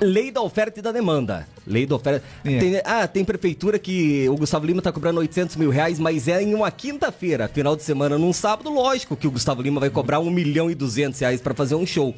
Lei 0.00 0.30
da 0.30 0.40
oferta 0.42 0.78
e 0.78 0.82
da 0.82 0.92
demanda. 0.92 1.46
Lei 1.66 1.86
da 1.86 1.94
oferta. 1.96 2.24
É. 2.44 2.58
Tem- 2.58 2.80
ah, 2.84 3.06
tem 3.06 3.24
prefeitura 3.24 3.78
que 3.78 4.28
o 4.28 4.36
Gustavo 4.36 4.66
Lima 4.66 4.80
tá 4.82 4.92
cobrando 4.92 5.20
800 5.20 5.56
mil 5.56 5.70
reais, 5.70 5.98
mas 5.98 6.28
é 6.28 6.42
em 6.42 6.54
uma 6.54 6.70
quinta-feira, 6.70 7.48
final 7.48 7.74
de 7.76 7.82
semana, 7.82 8.16
num 8.18 8.32
sábado, 8.32 8.70
lógico 8.70 9.16
que 9.16 9.26
o 9.26 9.30
Gustavo 9.30 9.62
Lima 9.62 9.80
vai 9.80 9.90
cobrar 9.90 10.20
1 10.20 10.30
milhão 10.30 10.70
e 10.70 10.74
200 10.74 11.18
reais 11.20 11.40
pra 11.40 11.54
fazer 11.54 11.74
um 11.74 11.86
show. 11.86 12.14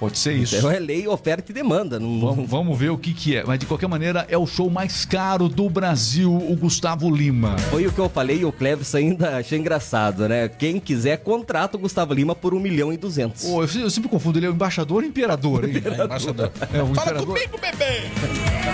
Pode 0.00 0.18
ser 0.18 0.32
isso. 0.32 0.56
Então 0.56 0.70
é 0.70 0.78
lei, 0.78 1.06
oferta 1.06 1.52
e 1.52 1.54
demanda. 1.54 2.00
Não, 2.00 2.18
Vamos, 2.20 2.48
vamos 2.48 2.78
ver 2.78 2.88
o 2.88 2.96
que, 2.96 3.12
que 3.12 3.36
é. 3.36 3.44
Mas 3.44 3.58
de 3.58 3.66
qualquer 3.66 3.86
maneira, 3.86 4.24
é 4.30 4.38
o 4.38 4.46
show 4.46 4.70
mais 4.70 5.04
caro 5.04 5.46
do 5.46 5.68
Brasil, 5.68 6.34
o 6.34 6.56
Gustavo 6.56 7.14
Lima. 7.14 7.58
Foi 7.70 7.86
o 7.86 7.92
que 7.92 7.98
eu 7.98 8.08
falei 8.08 8.38
e 8.38 8.44
o 8.46 8.50
Cleves 8.50 8.94
ainda 8.94 9.36
achei 9.36 9.58
engraçado, 9.58 10.26
né? 10.26 10.48
Quem 10.48 10.80
quiser, 10.80 11.18
contrata 11.18 11.76
o 11.76 11.80
Gustavo 11.80 12.14
Lima 12.14 12.34
por 12.34 12.54
1 12.54 12.60
milhão 12.60 12.90
e 12.90 12.96
200. 12.96 13.44
Pô, 13.44 13.62
eu, 13.62 13.68
eu 13.82 13.90
sempre 13.90 14.08
confundo, 14.08 14.38
ele 14.38 14.46
é 14.46 14.48
o 14.48 14.54
embaixador 14.54 15.02
ou 15.02 15.08
imperador, 15.08 15.68
hein? 15.68 15.74
É, 15.84 16.04
embaixador. 16.04 16.50
É, 16.72 16.82
o 16.82 16.94
Fala 16.94 17.10
imperador. 17.10 17.26
comigo, 17.26 17.58
bebê! 17.58 18.00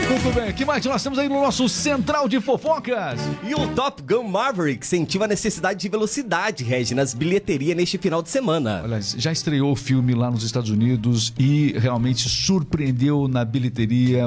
Muito 0.09 0.33
bem, 0.33 0.53
que 0.53 0.65
mais 0.65 0.85
nós 0.87 1.03
temos 1.03 1.19
aí 1.19 1.29
no 1.29 1.41
nosso 1.43 1.69
Central 1.69 2.29
de 2.29 2.41
Fofocas? 2.41 3.19
E 3.43 3.53
o 3.53 3.67
Top 3.75 4.01
Gun 4.01 4.23
Maverick 4.29 4.87
sentiu 4.87 5.25
a 5.25 5.27
necessidade 5.27 5.81
de 5.81 5.89
velocidade, 5.89 6.63
Regi, 6.63 6.95
nas 6.95 7.15
bilheterias 7.15 7.77
neste 7.77 7.99
final 7.99 8.23
de 8.23 8.29
semana. 8.29 8.83
Olha, 8.85 9.01
já 9.01 9.33
estreou 9.33 9.73
o 9.73 9.77
filme 9.77 10.15
lá 10.15 10.31
nos 10.31 10.45
Estados 10.45 10.71
Unidos 10.71 11.16
e 11.39 11.75
realmente 11.79 12.29
surpreendeu 12.29 13.29
na 13.29 13.45
bilheteria. 13.45 14.25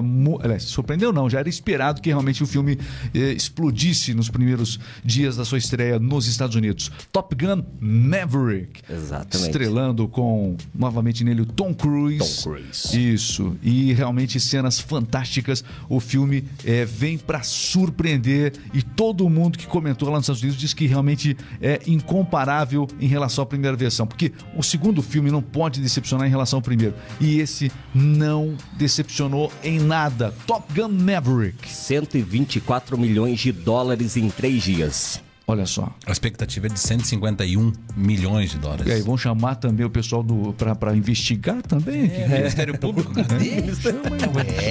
surpreendeu 0.60 1.12
não, 1.12 1.30
já 1.30 1.39
era 1.39 1.49
esperado 1.49 2.02
que 2.02 2.10
realmente 2.10 2.43
o 2.43 2.47
filme 2.47 2.78
eh, 3.13 3.34
explodisse 3.34 4.13
nos 4.13 4.30
primeiros 4.30 4.80
dias 5.04 5.36
da 5.36 5.45
sua 5.45 5.58
estreia 5.58 5.99
nos 5.99 6.28
Estados 6.28 6.56
Unidos. 6.56 6.91
Top 7.12 7.36
Gun 7.36 7.63
Maverick. 7.80 8.82
Exatamente. 8.89 9.47
Estrelando 9.47 10.08
com, 10.08 10.56
novamente 10.73 11.23
nele, 11.23 11.41
o 11.41 11.45
Tom 11.45 11.73
Cruise. 11.73 12.43
Tom 12.43 12.52
Cruise. 12.52 13.13
Isso. 13.13 13.56
E 13.62 13.93
realmente 13.93 14.39
cenas 14.39 14.80
fantásticas. 14.80 15.63
O 15.88 15.99
filme 15.99 16.43
eh, 16.65 16.86
vem 16.86 17.17
pra 17.17 17.43
surpreender 17.43 18.54
e 18.73 18.82
todo 18.82 19.30
mundo 19.30 19.58
que 19.58 19.67
comentou 19.67 20.10
lá 20.10 20.15
nos 20.15 20.25
Estados 20.25 20.41
Unidos 20.41 20.60
diz 20.60 20.73
que 20.73 20.86
realmente 20.86 21.36
é 21.62 21.80
incomparável 21.88 22.88
em 22.99 23.08
relação 23.08 23.43
à 23.43 23.45
primeira 23.45 23.75
versão, 23.75 24.06
porque 24.06 24.32
o 24.56 24.63
segundo 24.63 25.02
filme 25.02 25.32
não 25.32 25.41
pode 25.41 25.82
decepcionar 25.82 26.28
em 26.28 26.30
relação 26.30 26.58
ao 26.58 26.63
primeiro. 26.63 26.78
E 27.19 27.39
esse 27.39 27.71
não 27.93 28.55
decepcionou 28.77 29.51
em 29.63 29.79
nada. 29.79 30.33
Top 30.45 30.71
Gun 30.73 30.89
Maverick. 30.89 31.67
124 31.67 32.97
milhões 32.97 33.39
de 33.39 33.51
dólares 33.51 34.17
em 34.17 34.29
três 34.29 34.63
dias. 34.63 35.21
Olha 35.49 35.65
só. 35.65 35.89
A 36.05 36.12
expectativa 36.12 36.67
é 36.67 36.69
de 36.69 36.79
151 36.79 37.73
milhões 37.97 38.51
de 38.51 38.59
dólares. 38.59 38.85
E 38.85 38.91
aí, 38.91 39.01
vão 39.01 39.17
chamar 39.17 39.55
também 39.55 39.83
o 39.83 39.89
pessoal 39.89 40.21
do 40.21 40.53
pra, 40.53 40.75
pra 40.75 40.95
investigar 40.95 41.59
também? 41.63 42.03
É, 42.05 42.27
Ministério 42.27 42.77
Público, 42.77 43.12
cadê? 43.17 43.73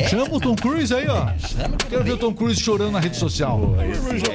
Chama 0.08 0.34
o 0.36 0.40
Tom 0.40 0.54
Cruise 0.54 0.94
aí, 0.94 1.08
ó. 1.08 1.26
Quero 1.88 2.04
ver 2.04 2.12
o 2.12 2.16
Tom 2.16 2.32
Cruise 2.32 2.60
chorando 2.60 2.92
na 2.92 3.00
rede 3.00 3.16
social. 3.16 3.58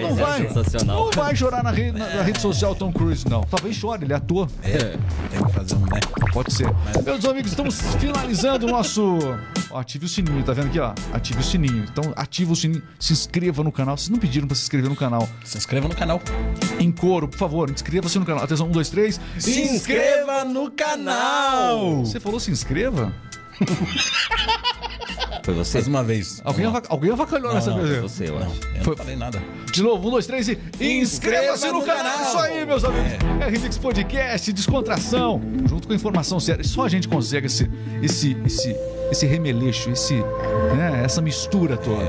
Não 0.01 0.15
vai. 0.15 0.41
é 0.45 0.47
sensacional. 0.49 1.05
Não 1.05 1.11
vai 1.11 1.33
chorar 1.33 1.63
na, 1.63 1.71
re- 1.71 1.93
na- 1.93 2.09
na 2.15 2.23
rede 2.23 2.41
social 2.41 2.73
o 2.73 2.75
Tom 2.75 2.91
Cruise, 2.91 3.25
não. 3.29 3.41
Talvez 3.43 3.75
chore, 3.77 4.03
ele 4.03 4.11
é 4.11 4.17
ator. 4.17 4.49
É, 4.63 4.97
tem 5.31 5.45
que 5.45 5.53
fazer 5.53 5.75
um, 5.75 5.79
né? 5.85 5.99
Pode 6.33 6.51
ser. 6.53 6.67
Meus 7.05 7.23
amigos, 7.23 7.51
estamos 7.51 7.79
finalizando 7.99 8.65
o 8.67 8.69
nosso. 8.69 9.17
Ó, 9.73 9.79
ative 9.79 10.05
o 10.05 10.07
sininho, 10.09 10.43
tá 10.43 10.53
vendo 10.53 10.67
aqui, 10.67 10.79
ó? 10.79 10.93
Ative 11.11 11.39
o 11.39 11.43
sininho. 11.43 11.83
Então, 11.91 12.13
ativa 12.15 12.53
o 12.53 12.55
sininho, 12.55 12.83
se 12.99 13.11
inscreva 13.11 13.63
no 13.63 13.71
canal. 13.71 13.97
Vocês 13.97 14.09
não 14.09 14.19
pediram 14.19 14.47
pra 14.47 14.55
se 14.55 14.61
inscrever 14.61 14.87
no 14.89 14.95
canal. 14.95 15.27
Se 15.43 15.57
inscreva 15.57 15.87
no 15.87 15.95
canal. 15.95 16.21
Em 16.79 16.91
coro, 16.91 17.27
por 17.27 17.37
favor, 17.37 17.69
inscreva-se 17.71 18.19
no 18.19 18.25
canal. 18.25 18.43
Atenção, 18.43 18.67
um, 18.67 18.71
dois, 18.71 18.89
três. 18.89 19.19
Se 19.39 19.61
inscreva 19.63 20.43
no 20.45 20.69
canal! 20.69 22.05
Você 22.05 22.19
falou 22.19 22.39
se 22.39 22.51
inscreva? 22.51 23.11
Foi 25.43 25.53
você? 25.53 25.77
Mais 25.79 25.87
uma 25.87 26.03
vez. 26.03 26.41
Alguém, 26.45 26.65
Vamos 26.65 26.73
lá. 26.73 26.85
ava- 26.85 26.93
alguém 26.93 27.11
avacalhou 27.11 27.53
nessa 27.53 27.71
não, 27.71 27.77
vez. 27.81 27.89
Foi 27.91 28.01
você, 28.01 28.29
eu 28.29 28.39
Não, 28.39 28.47
acho. 28.47 28.61
eu 28.63 28.73
não 28.77 28.83
Foi- 28.83 28.95
falei 28.95 29.15
nada. 29.15 29.43
De 29.73 29.83
novo, 29.83 30.07
um, 30.07 30.11
dois, 30.11 30.25
três 30.25 30.47
e 30.47 30.57
inscreva-se 30.79 31.65
no 31.67 31.79
no 31.79 31.85
canal. 31.85 32.03
canal. 32.13 32.27
Isso 32.27 32.37
aí, 32.39 32.65
meus 32.65 32.83
amigos. 32.85 33.11
É 33.41 33.49
Ridix 33.49 33.77
Podcast, 33.77 34.53
descontração, 34.53 35.41
junto 35.67 35.87
com 35.87 35.93
informação 35.93 36.39
séria. 36.39 36.63
Só 36.63 36.83
a 36.85 36.89
gente 36.89 37.07
consegue 37.09 37.47
esse, 37.47 37.69
esse, 38.01 38.37
esse, 38.45 38.73
esse 39.13 39.25
remeleixo, 39.27 39.91
esse, 39.91 40.15
né, 40.75 41.01
essa 41.05 41.21
mistura 41.21 41.77
toda. 41.77 42.03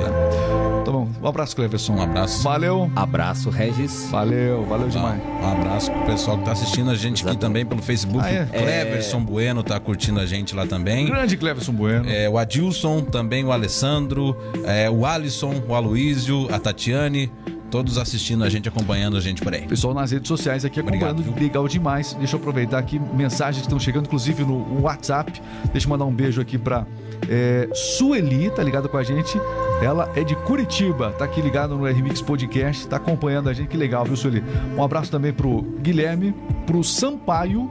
Tá 0.84 0.90
bom, 0.90 1.08
um 1.22 1.26
abraço, 1.26 1.56
Cleverson. 1.56 1.94
Um 1.94 2.02
abraço. 2.02 2.42
Valeu, 2.42 2.90
Abraço, 2.94 3.48
Regis. 3.48 4.08
valeu, 4.10 4.64
valeu 4.64 4.88
demais. 4.88 5.20
Um 5.42 5.52
abraço 5.52 5.90
pro 5.90 6.02
pessoal 6.04 6.38
que 6.38 6.44
tá 6.44 6.52
assistindo 6.52 6.90
a 6.90 6.94
gente 6.94 7.26
aqui 7.26 7.38
também 7.38 7.64
pelo 7.64 7.80
Facebook. 7.80 8.22
Ah, 8.22 8.30
é? 8.30 8.44
Cleverson 8.46 9.20
Bueno 9.20 9.62
tá 9.62 9.78
curtindo 9.80 10.20
a 10.20 10.26
gente 10.26 10.54
lá 10.54 10.66
também. 10.66 11.06
Grande 11.06 11.36
Cleverson 11.36 11.72
Bueno. 11.72 12.08
É, 12.08 12.28
o 12.28 12.36
Adilson, 12.36 13.00
também 13.02 13.44
o 13.44 13.52
Alessandro, 13.52 14.36
é, 14.64 14.90
o 14.90 15.06
Alisson, 15.06 15.62
o 15.66 15.74
Aloísio, 15.74 16.48
a 16.52 16.58
Tatiane, 16.58 17.30
todos 17.74 17.98
assistindo 17.98 18.44
a 18.44 18.48
gente, 18.48 18.68
acompanhando 18.68 19.16
a 19.16 19.20
gente 19.20 19.42
por 19.42 19.52
aí. 19.52 19.66
Pessoal 19.66 19.92
nas 19.92 20.12
redes 20.12 20.28
sociais 20.28 20.64
aqui 20.64 20.78
acompanhando, 20.78 21.18
Obrigado, 21.18 21.40
legal 21.40 21.66
demais. 21.66 22.14
Deixa 22.14 22.36
eu 22.36 22.38
aproveitar 22.38 22.78
aqui, 22.78 23.00
mensagens 23.00 23.62
que 23.62 23.66
estão 23.66 23.80
chegando, 23.80 24.06
inclusive 24.06 24.44
no 24.44 24.82
WhatsApp. 24.82 25.42
Deixa 25.72 25.84
eu 25.84 25.90
mandar 25.90 26.04
um 26.04 26.14
beijo 26.14 26.40
aqui 26.40 26.56
pra 26.56 26.86
é, 27.28 27.68
Sueli, 27.74 28.48
tá 28.50 28.62
ligado 28.62 28.88
com 28.88 28.96
a 28.96 29.02
gente. 29.02 29.36
Ela 29.82 30.08
é 30.14 30.22
de 30.22 30.36
Curitiba, 30.36 31.10
tá 31.18 31.24
aqui 31.24 31.40
ligado 31.40 31.76
no 31.76 31.84
RMix 31.84 32.22
Podcast, 32.22 32.86
tá 32.86 32.94
acompanhando 32.94 33.48
a 33.48 33.52
gente, 33.52 33.66
que 33.66 33.76
legal, 33.76 34.04
viu, 34.04 34.14
Sueli? 34.14 34.44
Um 34.76 34.84
abraço 34.84 35.10
também 35.10 35.32
pro 35.32 35.62
Guilherme, 35.82 36.32
pro 36.68 36.84
Sampaio 36.84 37.68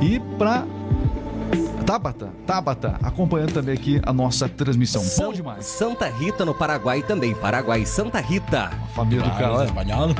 e 0.00 0.18
pra 0.38 0.64
Tabata, 1.86 2.28
Tabata, 2.46 2.96
acompanhando 3.02 3.52
também 3.52 3.74
aqui 3.74 4.00
a 4.04 4.12
nossa 4.12 4.48
transmissão. 4.48 5.00
Bom 5.02 5.08
San- 5.08 5.32
demais. 5.32 5.64
Santa 5.66 6.08
Rita 6.08 6.44
no 6.44 6.52
Paraguai 6.52 7.00
também. 7.02 7.32
Paraguai, 7.34 7.86
Santa 7.86 8.18
Rita. 8.20 8.70
A 8.72 8.86
família 8.88 9.22
do 9.22 9.30
cara. 9.30 9.52
olha. 9.52 9.70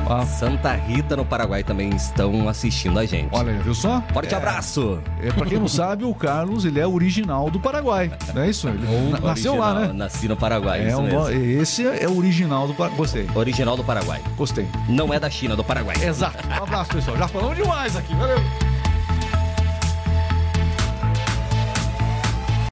Ah, 0.09 0.25
Santa 0.25 0.73
Rita 0.73 1.17
no 1.17 1.25
Paraguai 1.25 1.63
também 1.63 1.89
estão 1.95 2.47
assistindo 2.47 2.97
a 2.97 3.05
gente. 3.05 3.29
olha 3.35 3.51
aí, 3.51 3.59
viu 3.59 3.75
só? 3.75 4.01
Forte 4.13 4.33
abraço. 4.33 4.99
É, 5.21 5.29
pra 5.31 5.45
quem 5.45 5.59
não 5.59 5.67
sabe, 5.67 6.05
o 6.05 6.13
Carlos, 6.15 6.63
ele 6.63 6.79
é 6.79 6.87
original 6.87 7.49
do 7.51 7.59
Paraguai. 7.59 8.11
Não 8.33 8.41
é 8.43 8.49
isso? 8.49 8.69
Ele 8.69 9.11
na- 9.11 9.19
nasceu 9.19 9.57
lá, 9.57 9.67
Original, 9.71 9.87
né? 9.93 9.93
Nasci 9.93 10.27
no 10.29 10.37
Paraguai, 10.37 10.81
É, 10.85 10.87
isso 10.87 10.97
um, 10.99 11.03
mesmo. 11.03 11.29
esse 11.61 11.85
é 11.85 12.07
o 12.07 12.17
original 12.17 12.65
do 12.67 12.73
Paraguai. 12.73 12.97
Gostei, 12.97 13.29
Original 13.35 13.75
do 13.75 13.83
Paraguai. 13.83 14.21
gostei. 14.37 14.67
Não 14.87 15.13
é 15.13 15.19
da 15.19 15.29
China, 15.29 15.55
do 15.55 15.63
Paraguai. 15.65 15.95
Exato. 16.01 16.37
Um 16.47 16.63
abraço, 16.63 16.91
pessoal. 16.91 17.17
Já 17.17 17.27
falamos 17.27 17.57
demais 17.57 17.95
aqui. 17.97 18.13
Valeu. 18.15 18.39